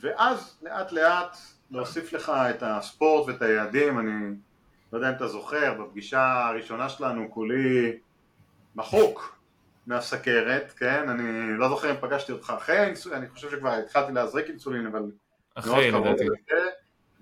[0.00, 1.36] ואז לאט לאט
[1.70, 4.34] להוסיף לך את הספורט ואת היעדים, אני
[4.92, 7.92] לא יודע אם אתה זוכר, בפגישה הראשונה שלנו כולי
[8.76, 9.38] מחוק
[9.86, 11.08] מהסכרת, כן?
[11.08, 15.02] אני לא זוכר אם פגשתי אותך אחרי האינסולין, אני חושב שכבר התחלתי להזריק אינסולין, אבל
[15.54, 16.24] אחרי לדעתי.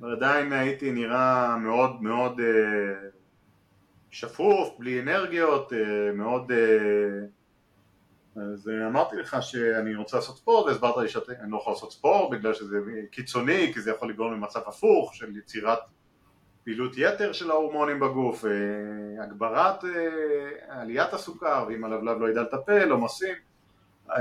[0.00, 3.08] ועדיין הייתי נראה מאוד מאוד אה,
[4.10, 6.52] שפוף, בלי אנרגיות, אה, מאוד...
[8.52, 12.30] אז אה, אמרתי לך שאני רוצה לעשות ספורט, והסברת לי שאני לא יכול לעשות ספורט
[12.30, 12.78] בגלל שזה
[13.10, 15.78] קיצוני, כי זה יכול לגרום למצב הפוך של יצירת
[16.64, 22.90] פעילות יתר של ההורמונים בגוף, אה, הגברת אה, עליית הסוכר, ואם הלבלב לא ידע לטפל,
[22.90, 23.34] עומסים,
[24.10, 24.16] אה,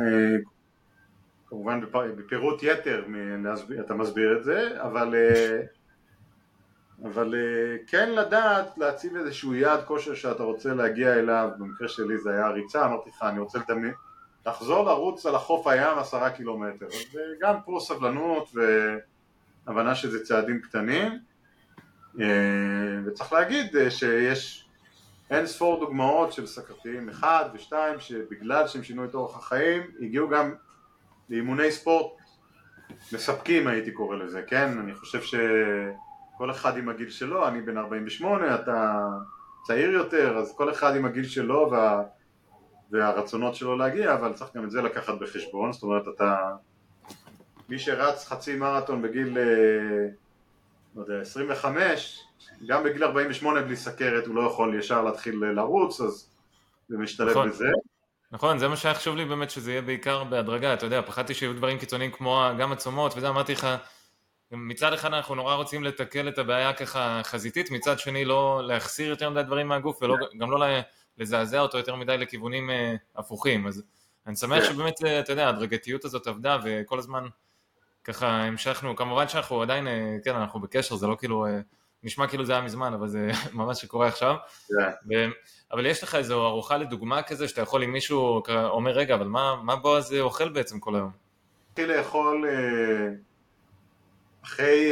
[1.48, 3.06] כמובן בפירוט יתר
[3.80, 5.16] אתה מסביר את זה, אבל,
[7.04, 7.36] אבל
[7.88, 12.86] כן לדעת להציב איזשהו יעד כושר שאתה רוצה להגיע אליו, במקרה שלי זה היה ריצה,
[12.86, 13.94] אמרתי לך אני רוצה לדמיין,
[14.50, 18.50] לחזור לרוץ על החוף הים עשרה קילומטר, אז גם פה סבלנות
[19.66, 21.20] והבנה שזה צעדים קטנים
[22.22, 22.26] אה,
[23.06, 24.66] וצריך להגיד אה, שיש
[25.30, 30.54] אין ספור דוגמאות של סכרתיים אחד ושתיים שבגלל שהם שינו את אורח החיים הגיעו גם
[31.30, 32.14] לאימוני ספורט
[33.14, 34.80] מספקים הייתי קורא לזה, כן?
[34.80, 39.08] אני חושב שכל אחד עם הגיל שלו, אני בן 48, אתה
[39.64, 42.04] צעיר יותר, אז כל אחד עם הגיל שלו וה...
[42.92, 46.56] והרצונות שלו להגיע, אבל צריך גם את זה לקחת בחשבון, זאת אומרת אתה...
[47.70, 49.44] מי שרץ חצי מרתון בגיל, אה,
[50.96, 52.24] לא יודע, 25,
[52.68, 56.30] גם בגיל 48 בלי סכרת הוא לא יכול ישר להתחיל לרוץ, אז
[56.90, 57.50] זה משתלב נכון.
[57.50, 57.68] בזה.
[58.32, 61.54] נכון, זה מה שהיה חשוב לי באמת שזה יהיה בעיקר בהדרגה, אתה יודע, פחדתי שיהיו
[61.54, 63.68] דברים קיצוניים כמו גם הצומות, וזה אמרתי לך,
[64.52, 69.30] מצד אחד אנחנו נורא רוצים לתקל את הבעיה ככה חזיתית, מצד שני לא להחסיר יותר
[69.30, 70.60] מדי דברים מהגוף, וגם לא
[71.20, 73.84] לזעזע אותו יותר מדי לכיוונים אה, הפוכים, אז
[74.28, 74.74] אני שמח כן.
[74.74, 77.28] שבאמת, אה, אתה יודע, ההדרגתיות הזאת עבדה, וכל הזמן
[78.04, 81.46] ככה המשכנו, כמובן שאנחנו עדיין, אה, כן, אנחנו בקשר, זה לא כאילו...
[82.04, 84.36] נשמע כאילו זה היה מזמן, אבל זה ממש שקורה עכשיו.
[84.72, 84.76] Yeah.
[85.10, 85.14] ו...
[85.72, 89.56] אבל יש לך איזו ארוחה לדוגמה כזה, שאתה יכול עם מישהו אומר, רגע, אבל מה,
[89.64, 91.12] מה בועז אוכל בעצם כל היום?
[91.72, 92.46] התחיל לאכול
[94.44, 94.92] אחרי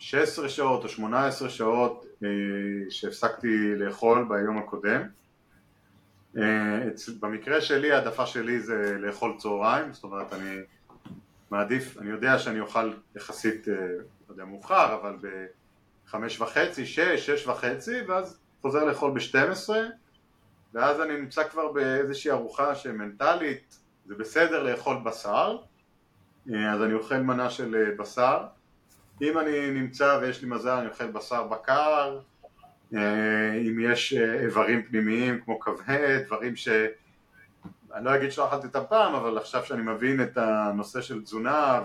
[0.00, 2.06] 16 שעות או 18 שעות
[2.90, 5.02] שהפסקתי לאכול ביום הקודם.
[7.20, 10.56] במקרה שלי, העדפה שלי זה לאכול צהריים, זאת אומרת, אני
[11.50, 13.74] מעדיף, אני יודע שאני אוכל יחסית, לא
[14.28, 15.46] יודע, מאוחר, אבל ב...
[16.10, 19.80] חמש וחצי, שש, שש וחצי, ואז חוזר לאכול בשתים עשרה,
[20.74, 25.56] ואז אני נמצא כבר באיזושהי ארוחה שמנטלית זה בסדר לאכול בשר,
[26.52, 28.46] אה, אז אני אוכל מנה של אה, בשר.
[29.22, 32.18] אם אני נמצא ויש לי מזל אני אוכל בשר בקר,
[32.94, 36.68] אה, אם יש איברים פנימיים כמו כבד, דברים ש...
[37.94, 41.80] אני לא אגיד שלא אכלתי אותם פעם, אבל עכשיו שאני מבין את הנושא של תזונה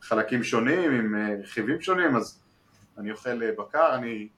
[0.00, 2.40] וחלקים שונים עם רכיבים שונים, אז
[2.98, 4.28] אני אוכל אה, בקר, אני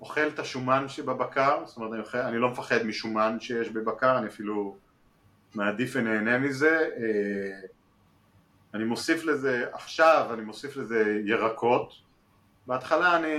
[0.00, 4.26] אוכל את השומן שבבקר, זאת אומרת אני, אוכל, אני לא מפחד משומן שיש בבקר, אני
[4.26, 4.76] אפילו
[5.54, 6.88] מעדיף ונהנה מזה.
[8.74, 11.92] אני מוסיף לזה, עכשיו אני מוסיף לזה ירקות.
[12.66, 13.34] בהתחלה אני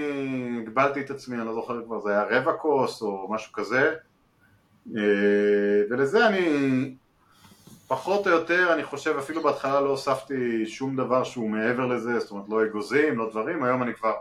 [0.61, 3.95] הגבלתי את עצמי, אני לא זוכר כבר, זה היה רבע כוס או משהו כזה.
[4.97, 5.01] אה,
[5.89, 6.95] ולזה אני
[7.87, 12.31] פחות או יותר, אני חושב, אפילו בהתחלה לא הוספתי שום דבר שהוא מעבר לזה, זאת
[12.31, 14.13] אומרת לא אגוזים, לא דברים, היום אני כבר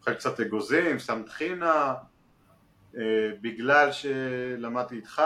[0.00, 1.94] אוכל קצת אגוזים, שם טחינה,
[2.96, 3.02] אה,
[3.40, 5.22] בגלל שלמדתי איתך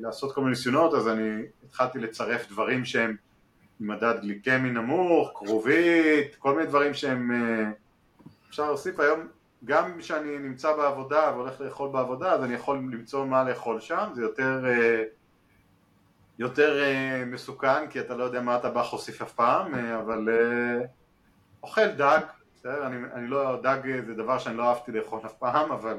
[0.00, 3.16] לעשות כל מיני ניסיונות אז אני התחלתי לצרף דברים שהם
[3.82, 7.70] מדד גליקמי נמוך, כרובית, כל מיני דברים שהם אה,
[8.48, 9.20] אפשר להוסיף היום
[9.64, 14.22] גם כשאני נמצא בעבודה והולך לאכול בעבודה אז אני יכול למצוא מה לאכול שם, זה
[14.22, 15.02] יותר, אה,
[16.38, 16.82] יותר
[17.26, 20.28] מסוכן כי אתה לא יודע מה אתה הוסיף אף פעם, אבל
[21.62, 22.20] אוכל דג
[22.56, 22.86] בסדר?
[22.86, 25.96] אני, אני לא, דג זה דבר שאני לא אהבתי לאכול אף פעם, אבל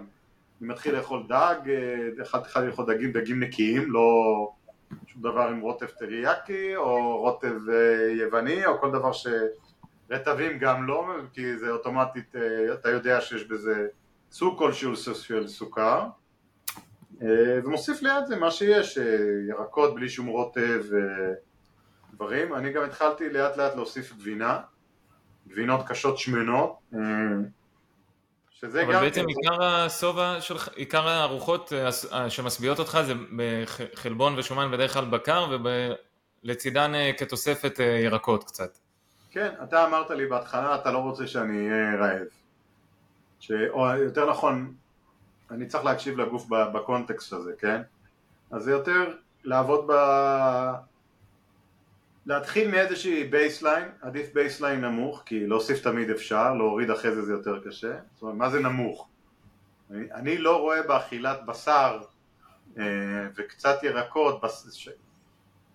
[0.61, 1.55] אני מתחיל לאכול דג,
[2.21, 4.51] אחד אחד לאכול דגים, דגים נקיים, לא
[5.07, 9.27] שום דבר עם רוטב טריאקי או רוטב אה, יווני או כל דבר ש...
[10.09, 13.87] רטבים גם לא, כי זה אוטומטית, אה, אתה יודע שיש בזה
[14.31, 16.05] סוג כלשהו של סוכר.
[17.21, 18.99] אה, ומוסיף ליד זה מה שיש,
[19.47, 20.83] ירקות בלי שום רוטב
[22.13, 22.53] ודברים.
[22.53, 24.59] אני גם התחלתי לאט לאט להוסיף גבינה.
[25.47, 26.79] גבינות קשות שמנות
[28.63, 29.01] שזה אבל גם...
[29.01, 35.05] בעצם עיקר השובע שלך, עיקר הארוחות אה, אה, שמשביעות אותך זה בחלבון ושומן בדרך כלל
[35.05, 35.57] בקר
[36.43, 38.77] ולצידן כתוספת ירקות קצת.
[39.31, 42.27] כן, אתה אמרת לי בהתחלה אתה לא רוצה שאני אהיה רעב.
[43.39, 43.51] ש...
[43.69, 44.73] או יותר נכון,
[45.51, 47.81] אני צריך להקשיב לגוף ב context הזה, כן?
[48.51, 49.93] אז זה יותר לעבוד ב...
[52.25, 57.59] להתחיל מאיזושהי baseline, עדיף baseline נמוך, כי להוסיף תמיד אפשר, להוריד אחרי זה זה יותר
[57.65, 57.93] קשה.
[58.13, 59.07] זאת אומרת, מה זה נמוך?
[59.91, 62.01] אני, אני לא רואה באכילת בשר
[62.77, 62.83] אה,
[63.35, 64.89] וקצת ירקות, בס, ש,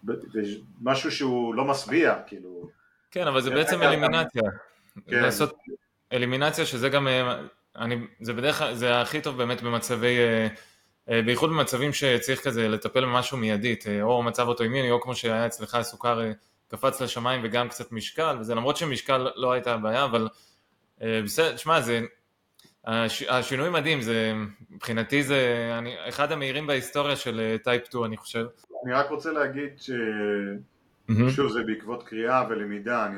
[0.04, 0.12] ב,
[0.82, 2.70] משהו שהוא לא משביע, כאילו...
[3.10, 4.42] כן, אבל זה בעצם אלימינציה.
[5.06, 5.22] כן.
[5.22, 5.56] לעשות
[6.12, 7.40] אלימינציה שזה גם, אה,
[7.76, 10.18] אני, זה בדרך כלל, זה הכי טוב באמת במצבי...
[10.18, 10.48] אה, אה,
[11.08, 15.74] בייחוד במצבים שצריך כזה לטפל במשהו מיידית, אה, או מצב אוטואימיני, או כמו שהיה אצלך
[15.74, 16.32] הסוכר אה,
[16.68, 20.28] קפץ לשמיים וגם קצת משקל, וזה למרות שמשקל לא הייתה הבעיה, אבל
[21.00, 22.00] בסדר, שמע, זה,
[22.84, 24.32] הש, השינוי מדהים, זה,
[24.70, 28.44] מבחינתי זה אני, אחד המהירים בהיסטוריה של טייפ 2 אני חושב.
[28.84, 29.90] אני רק רוצה להגיד ש...
[29.90, 31.30] mm-hmm.
[31.30, 33.16] שוב זה בעקבות קריאה ולמידה, אני...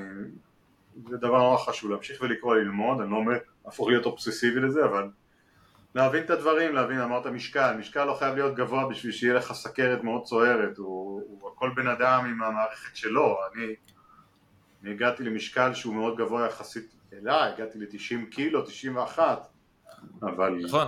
[1.08, 5.08] זה דבר נורא חשוב להמשיך ולקרוא ללמוד, אני לא אומר, להפוך להיות אובססיבי לזה, אבל
[5.94, 10.02] להבין את הדברים, להבין, אמרת משקל, משקל לא חייב להיות גבוה בשביל שיהיה לך סכרת
[10.04, 13.74] מאוד צוערת, הוא, הוא הכל בן אדם עם המערכת שלו, אני,
[14.82, 19.46] אני הגעתי למשקל שהוא מאוד גבוה יחסית אליי, הגעתי ל-90 קילו, 91,
[20.22, 20.54] אבל...
[20.62, 20.86] נכון.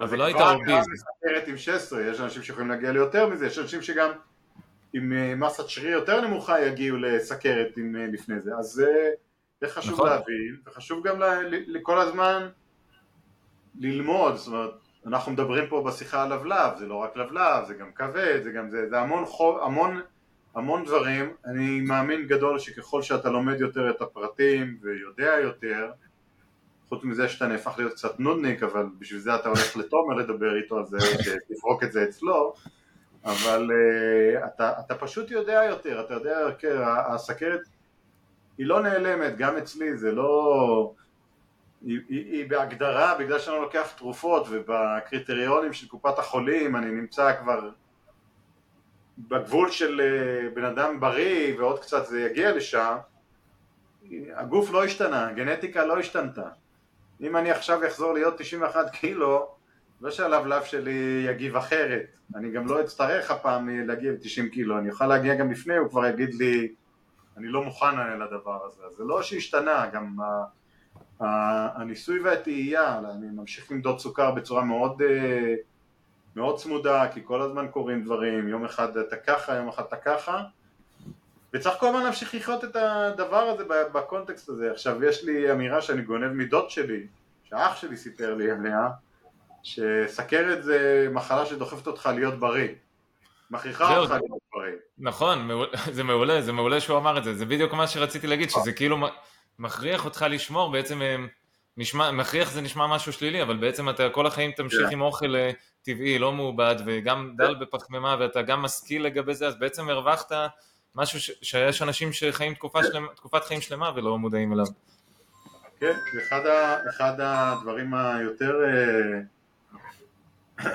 [0.00, 0.86] אבל לא היית אוביז.
[0.96, 4.10] סכרת עם 16, יש אנשים שיכולים להגיע ליותר מזה, יש אנשים שגם
[4.92, 8.82] עם אה, מסת שריר יותר נמוכה יגיעו לסכרת עם אה, לפני זה, אז
[9.60, 10.08] זה חשוב נכון.
[10.08, 11.16] להבין, וחשוב גם
[11.50, 12.48] לכל הזמן
[13.78, 14.70] ללמוד, זאת אומרת,
[15.06, 18.70] אנחנו מדברים פה בשיחה על לבלב, זה לא רק לבלב, זה גם כבד, זה גם
[18.70, 20.00] זה, זה המון, חוב, המון,
[20.54, 25.90] המון דברים, אני מאמין גדול שככל שאתה לומד יותר את הפרטים ויודע יותר,
[26.88, 30.78] חוץ מזה שאתה נהפך להיות קצת נודניק, אבל בשביל זה אתה הולך לתומר לדבר איתו
[30.78, 32.54] על זה, שתפרוק את זה אצלו,
[33.24, 37.60] אבל uh, אתה, אתה פשוט יודע יותר, אתה יודע, כן, הסכרת
[38.58, 40.92] היא לא נעלמת, גם אצלי, זה לא...
[41.84, 47.70] היא, היא, היא בהגדרה, בגלל שאני לוקח תרופות ובקריטריונים של קופת החולים אני נמצא כבר
[49.18, 52.96] בגבול של אה, בן אדם בריא ועוד קצת זה יגיע לשם,
[54.34, 56.48] הגוף לא השתנה, הגנטיקה לא השתנתה.
[57.20, 59.48] אם אני עכשיו אחזור להיות 91 קילו,
[60.00, 65.06] לא שהלבלב שלי יגיב אחרת, אני גם לא אצטרך הפעם להגיע ל-90 קילו, אני אוכל
[65.06, 66.74] להגיע גם לפני, הוא כבר יגיד לי
[67.36, 70.16] אני לא מוכן לדבר הזה, זה לא שהשתנה, גם
[71.20, 75.54] הניסוי והתהייה, אני ממשיך למדוד סוכר בצורה מאוד, אה,
[76.36, 80.42] מאוד צמודה, כי כל הזמן קורים דברים, יום אחד אתה ככה, יום אחד אתה ככה,
[81.54, 84.70] וצריך כל הזמן להמשיך לחיות את הדבר הזה בקונטקסט הזה.
[84.70, 87.06] עכשיו יש לי אמירה שאני גונב מדוד שלי,
[87.44, 88.88] שאח שלי סיפר לי עליה,
[89.62, 92.68] שסכרת זה מחלה שדוחפת אותך להיות בריא.
[93.50, 94.72] מכריחה אותך להיות בריא.
[94.98, 95.48] נכון,
[95.96, 98.96] זה מעולה, זה מעולה שהוא אמר את זה, זה בדיוק מה שרציתי להגיד, שזה כאילו
[99.58, 101.16] מכריח אותך לשמור, בעצם אה,
[101.76, 104.86] נשמע, מכריח זה נשמע משהו שלילי, אבל בעצם אתה כל החיים תמשיך yeah.
[104.86, 104.92] כן.
[104.92, 105.50] עם אוכל אה,
[105.82, 110.32] טבעי, לא מעובד, וגם דל בפחמימה, ואתה גם משכיל לגבי זה, אז בעצם הרווחת
[110.94, 111.30] משהו ש...
[111.42, 114.66] שיש אנשים שחיים תקופה שלמה, תקופת חיים שלמה ולא מודעים אליו.
[115.80, 119.20] כן, אחד, ה, אחד הדברים היותר אה,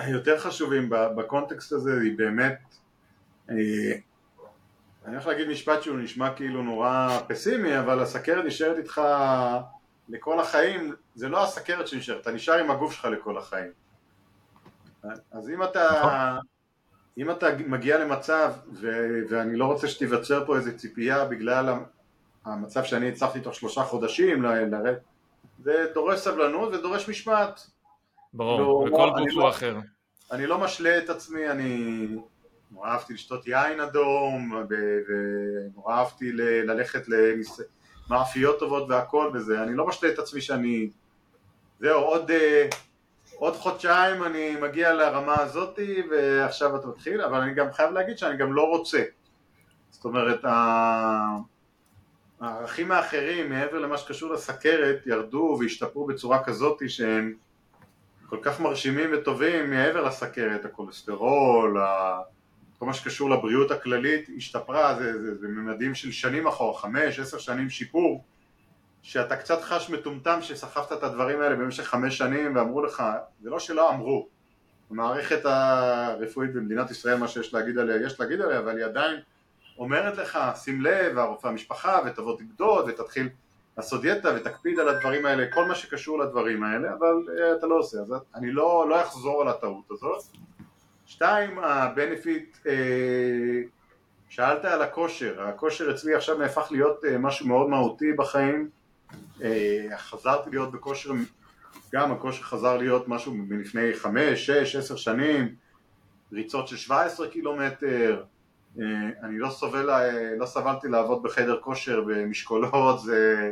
[0.16, 2.60] יותר חשובים בקונטקסט הזה היא באמת
[5.06, 9.02] אני הולך להגיד משפט שהוא נשמע כאילו נורא פסימי, אבל הסכרת נשארת איתך
[10.10, 13.72] לכל החיים, זה לא הסכרת שנשארת, אתה נשאר עם הגוף שלך לכל החיים.
[15.32, 16.38] אז אם אתה.
[17.18, 21.74] אם אתה מגיע למצב, ו- ואני לא רוצה שתיווצר פה איזה ציפייה בגלל
[22.46, 24.94] המצב שאני הצלחתי תוך שלושה חודשים, ל-
[25.64, 27.68] זה דורש סבלנות ודורש משמעת.
[28.34, 29.78] ברור, לא, וכל גוף הוא לא, אחר.
[30.32, 32.08] אני לא משלה את עצמי, אני
[32.72, 37.04] נורא אהבתי לשתות יין אדום, ונורא אהבתי ללכת
[38.10, 40.90] למאפיות טובות והכל וזה, אני לא משלה את עצמי שאני...
[41.80, 42.68] זהו, עוד, אה,
[43.36, 48.38] עוד חודשיים אני מגיע לרמה הזאתי ועכשיו אתה מתחיל, אבל אני גם חייב להגיד שאני
[48.38, 49.04] גם לא רוצה.
[49.90, 50.46] זאת אומרת,
[52.42, 57.34] הערכים האחרים מעבר למה שקשור לסכרת ירדו והשתפרו בצורה כזאתי שהם
[58.30, 61.78] כל כך מרשימים וטובים מעבר לסכרת, הכולסטרול,
[62.82, 67.38] כל מה שקשור לבריאות הכללית השתפרה, זה, זה, זה ממדים של שנים אחורה, חמש, עשר
[67.38, 68.24] שנים שיפור,
[69.02, 73.04] שאתה קצת חש מטומטם שסחבת את הדברים האלה במשך חמש שנים ואמרו לך,
[73.42, 74.28] זה לא שלא אמרו,
[74.92, 79.20] המערכת הרפואית במדינת ישראל, מה שיש להגיד עליה, יש להגיד עליה, אבל היא עדיין
[79.78, 83.30] אומרת לך, שים לב, הרופא המשפחה, ותבוא תבדוד, ותתחיל
[83.78, 87.76] לעשות דיאטה, ותקפיד על הדברים האלה, כל מה שקשור לדברים האלה, אבל uh, אתה לא
[87.76, 90.24] עושה, אז אני לא, לא אחזור על הטעות הזאת.
[91.12, 93.62] שתיים, הבנפיט, אה,
[94.30, 98.70] שאלת על הכושר, הכושר אצלי עכשיו נהפך להיות אה, משהו מאוד מהותי בחיים,
[99.42, 101.12] אה, חזרתי להיות בכושר,
[101.94, 105.56] גם הכושר חזר להיות משהו מלפני חמש, שש, עשר שנים,
[106.34, 108.24] ריצות של 17 קילומטר,
[109.24, 109.90] אני לא סובל,
[110.38, 113.52] לא סבלתי לעבוד בחדר כושר במשקולות, זה,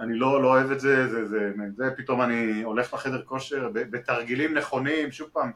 [0.00, 4.54] אני לא, לא אוהב את זה, זה, זה, זה, פתאום אני הולך לחדר כושר בתרגילים
[4.54, 5.50] נכונים, שוב פעם,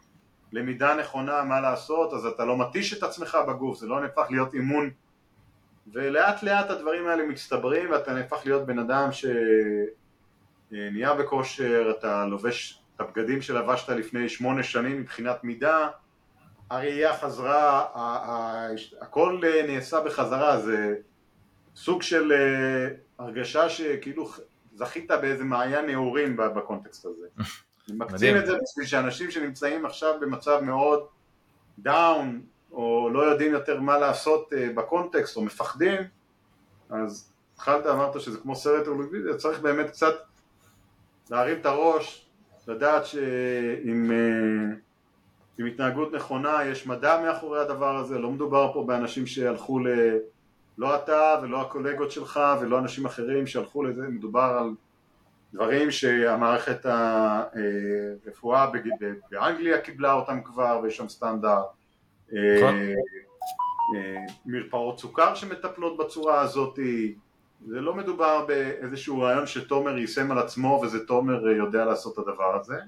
[0.53, 4.55] למידה נכונה מה לעשות, אז אתה לא מתיש את עצמך בגוף, זה לא נהפך להיות
[4.55, 4.90] אימון
[5.92, 9.09] ולאט לאט הדברים האלה מצטברים ואתה נהפך להיות בן אדם
[10.72, 15.88] שנהיה בכושר, אתה לובש את הבגדים שלבשת לפני שמונה שנים מבחינת מידה,
[16.70, 17.86] הראייה חזרה,
[19.01, 20.94] הכל נעשה בחזרה, זה
[21.76, 22.88] סוג של אה,
[23.18, 24.30] הרגשה שכאילו
[24.74, 27.26] זכית באיזה מעיין נעורים בקונטקסט הזה.
[27.89, 31.07] מקצין את זה בשביל שאנשים שנמצאים עכשיו במצב מאוד
[31.78, 36.01] דאון או לא יודעים יותר מה לעשות אה, בקונטקסט או מפחדים
[36.91, 40.14] אז התחלת אמרת שזה כמו סרט טלוויזיה צריך באמת קצת
[41.30, 42.26] להרים את הראש
[42.68, 44.76] לדעת שעם אה,
[45.59, 49.89] עם התנהגות נכונה יש מדע מאחורי הדבר הזה לא מדובר פה באנשים שהלכו ל...
[50.78, 54.74] לא אתה ולא הקולגות שלך ולא אנשים אחרים שהלכו לזה מדובר על
[55.55, 58.70] דברים שהמערכת הרפואה
[59.30, 61.66] באנגליה קיבלה אותם כבר ויש שם סטנדרט,
[62.28, 62.74] נכון.
[64.47, 66.78] מרפאות סוכר שמטפלות בצורה הזאת,
[67.66, 72.61] זה לא מדובר באיזשהו רעיון שתומר יישם על עצמו וזה תומר יודע לעשות את הדבר
[72.61, 72.78] הזה,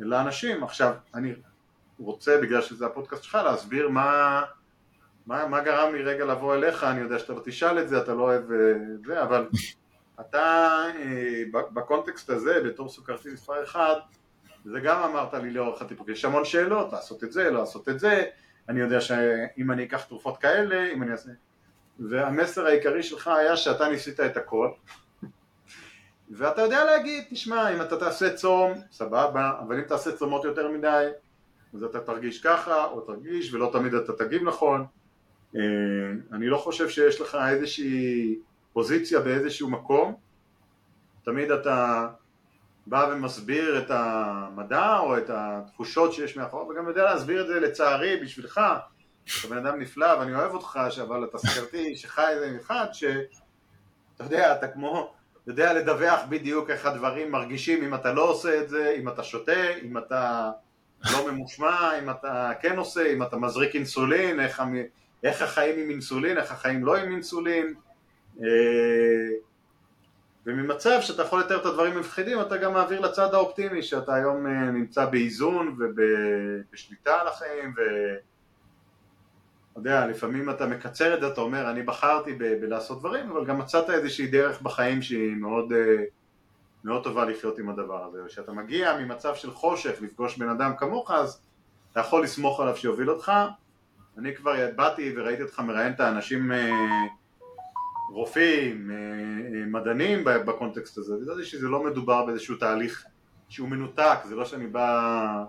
[0.00, 1.32] אלא אנשים, עכשיו אני
[1.98, 4.42] רוצה בגלל שזה הפודקאסט שלך להסביר מה,
[5.26, 8.14] מה, מה גרם לי רגע לבוא אליך, אני יודע שאתה לא תשאל את זה, אתה
[8.14, 9.48] לא אוהב את זה, אבל
[10.20, 13.94] אתה אה, בקונטקסט הזה בתור סוכרתי מספר אחד
[14.64, 18.00] זה גם אמרת לי לאורך הטיפול, יש המון שאלות, לעשות את זה, לא לעשות את
[18.00, 18.24] זה,
[18.68, 21.30] אני יודע שאם אני אקח תרופות כאלה, אם אני אעשה...
[21.98, 24.70] והמסר העיקרי שלך היה שאתה ניסית את הכל
[26.30, 31.08] ואתה יודע להגיד, תשמע, אם אתה תעשה צום, סבבה, אבל אם תעשה צומות יותר מדי,
[31.74, 34.86] אז אתה תרגיש ככה, או תרגיש, ולא תמיד אתה תגיב נכון.
[35.56, 35.60] אה,
[36.32, 38.36] אני לא חושב שיש לך איזושהי
[38.74, 40.14] פוזיציה באיזשהו מקום,
[41.24, 42.08] תמיד אתה
[42.86, 48.16] בא ומסביר את המדע או את התחושות שיש מאחור, וגם יודע להסביר את זה לצערי
[48.16, 48.60] בשבילך,
[49.24, 54.56] אתה בן אדם נפלא ואני אוהב אותך, אבל אתה סקרתי שחי איזה אחד שאתה יודע,
[54.56, 55.14] אתה כמו,
[55.46, 59.74] יודע לדווח בדיוק איך הדברים מרגישים אם אתה לא עושה את זה, אם אתה שותה,
[59.82, 60.50] אם אתה
[61.12, 64.62] לא ממושמע, אם אתה כן עושה, אם אתה מזריק אינסולין, איך,
[65.22, 67.74] איך החיים עם אינסולין, איך החיים לא עם אינסולין,
[70.46, 74.70] וממצב שאתה יכול לתאר את הדברים המפחידים אתה גם מעביר לצד האופטימי שאתה היום אה,
[74.70, 77.80] נמצא באיזון ובשליטה על החיים ו...
[79.72, 83.44] אתה יודע, לפעמים אתה מקצר את זה, אתה אומר אני בחרתי ב- בלעשות דברים אבל
[83.44, 86.04] גם מצאת איזושהי דרך בחיים שהיא מאוד, אה,
[86.84, 88.24] מאוד טובה לחיות עם הדבר הזה.
[88.24, 91.40] וכשאתה מגיע ממצב של חושך לפגוש בן אדם כמוך אז
[91.92, 93.32] אתה יכול לסמוך עליו שיוביל אותך.
[94.18, 96.52] אני כבר באתי וראיתי אותך מראיין את האנשים
[98.10, 103.04] רופאים, אה, אה, מדענים בקונטקסט הזה, ידעתי שזה לא מדובר באיזשהו תהליך
[103.48, 105.44] שהוא מנותק, זה לא שאני בא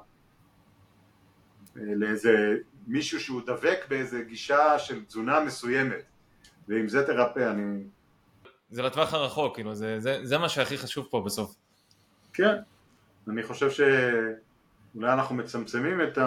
[1.77, 6.03] אה, לאיזה מישהו שהוא דבק באיזה גישה של תזונה מסוימת
[6.67, 7.83] ועם זה תרפא אני...
[8.69, 11.55] זה לטווח הרחוק, כאילו, זה, זה, זה מה שהכי חשוב פה בסוף.
[12.33, 12.55] כן,
[13.27, 16.17] אני חושב שאולי אנחנו מצמצמים את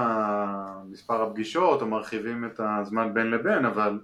[0.91, 3.99] מספר הפגישות או מרחיבים את הזמן בין לבין, אבל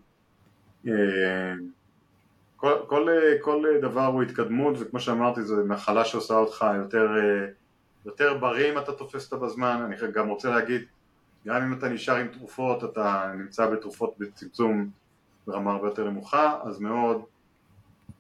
[2.65, 3.09] כל, כל,
[3.41, 7.09] כל דבר הוא התקדמות וכמו שאמרתי זו מחלה שעושה אותך יותר,
[8.07, 10.83] יותר בריא אם אתה תופס אותה בזמן, אני גם רוצה להגיד
[11.47, 14.91] גם אם אתה נשאר עם תרופות אתה נמצא בתרופות בצמצום
[15.47, 17.23] ברמה הרבה יותר נמוכה אז מאוד.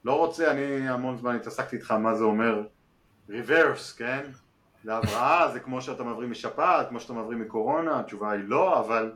[0.04, 2.62] לא רוצה, אני המון זמן התעסקתי איתך מה זה אומר?
[3.28, 4.22] ריברס, כן?
[4.84, 9.12] להבראה זה כמו שאתה מבריא משפעת, כמו שאתה מבריא מקורונה, התשובה היא לא, אבל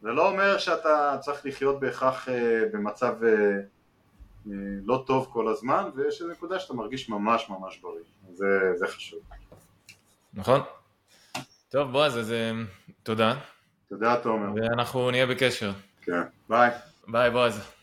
[0.00, 2.28] זה לא אומר שאתה צריך לחיות בהכרח
[2.72, 3.60] במצב אה,
[4.84, 9.18] לא טוב כל הזמן, ויש איזו נקודה שאתה מרגיש ממש ממש בריא, זה, זה חשוב.
[10.34, 10.60] נכון.
[11.68, 12.52] טוב בועז, אז אה,
[13.02, 13.34] תודה.
[13.88, 14.48] תודה תומר.
[14.54, 15.72] ואנחנו נהיה בקשר.
[16.02, 16.70] כן, ביי.
[17.08, 17.79] ביי בועז.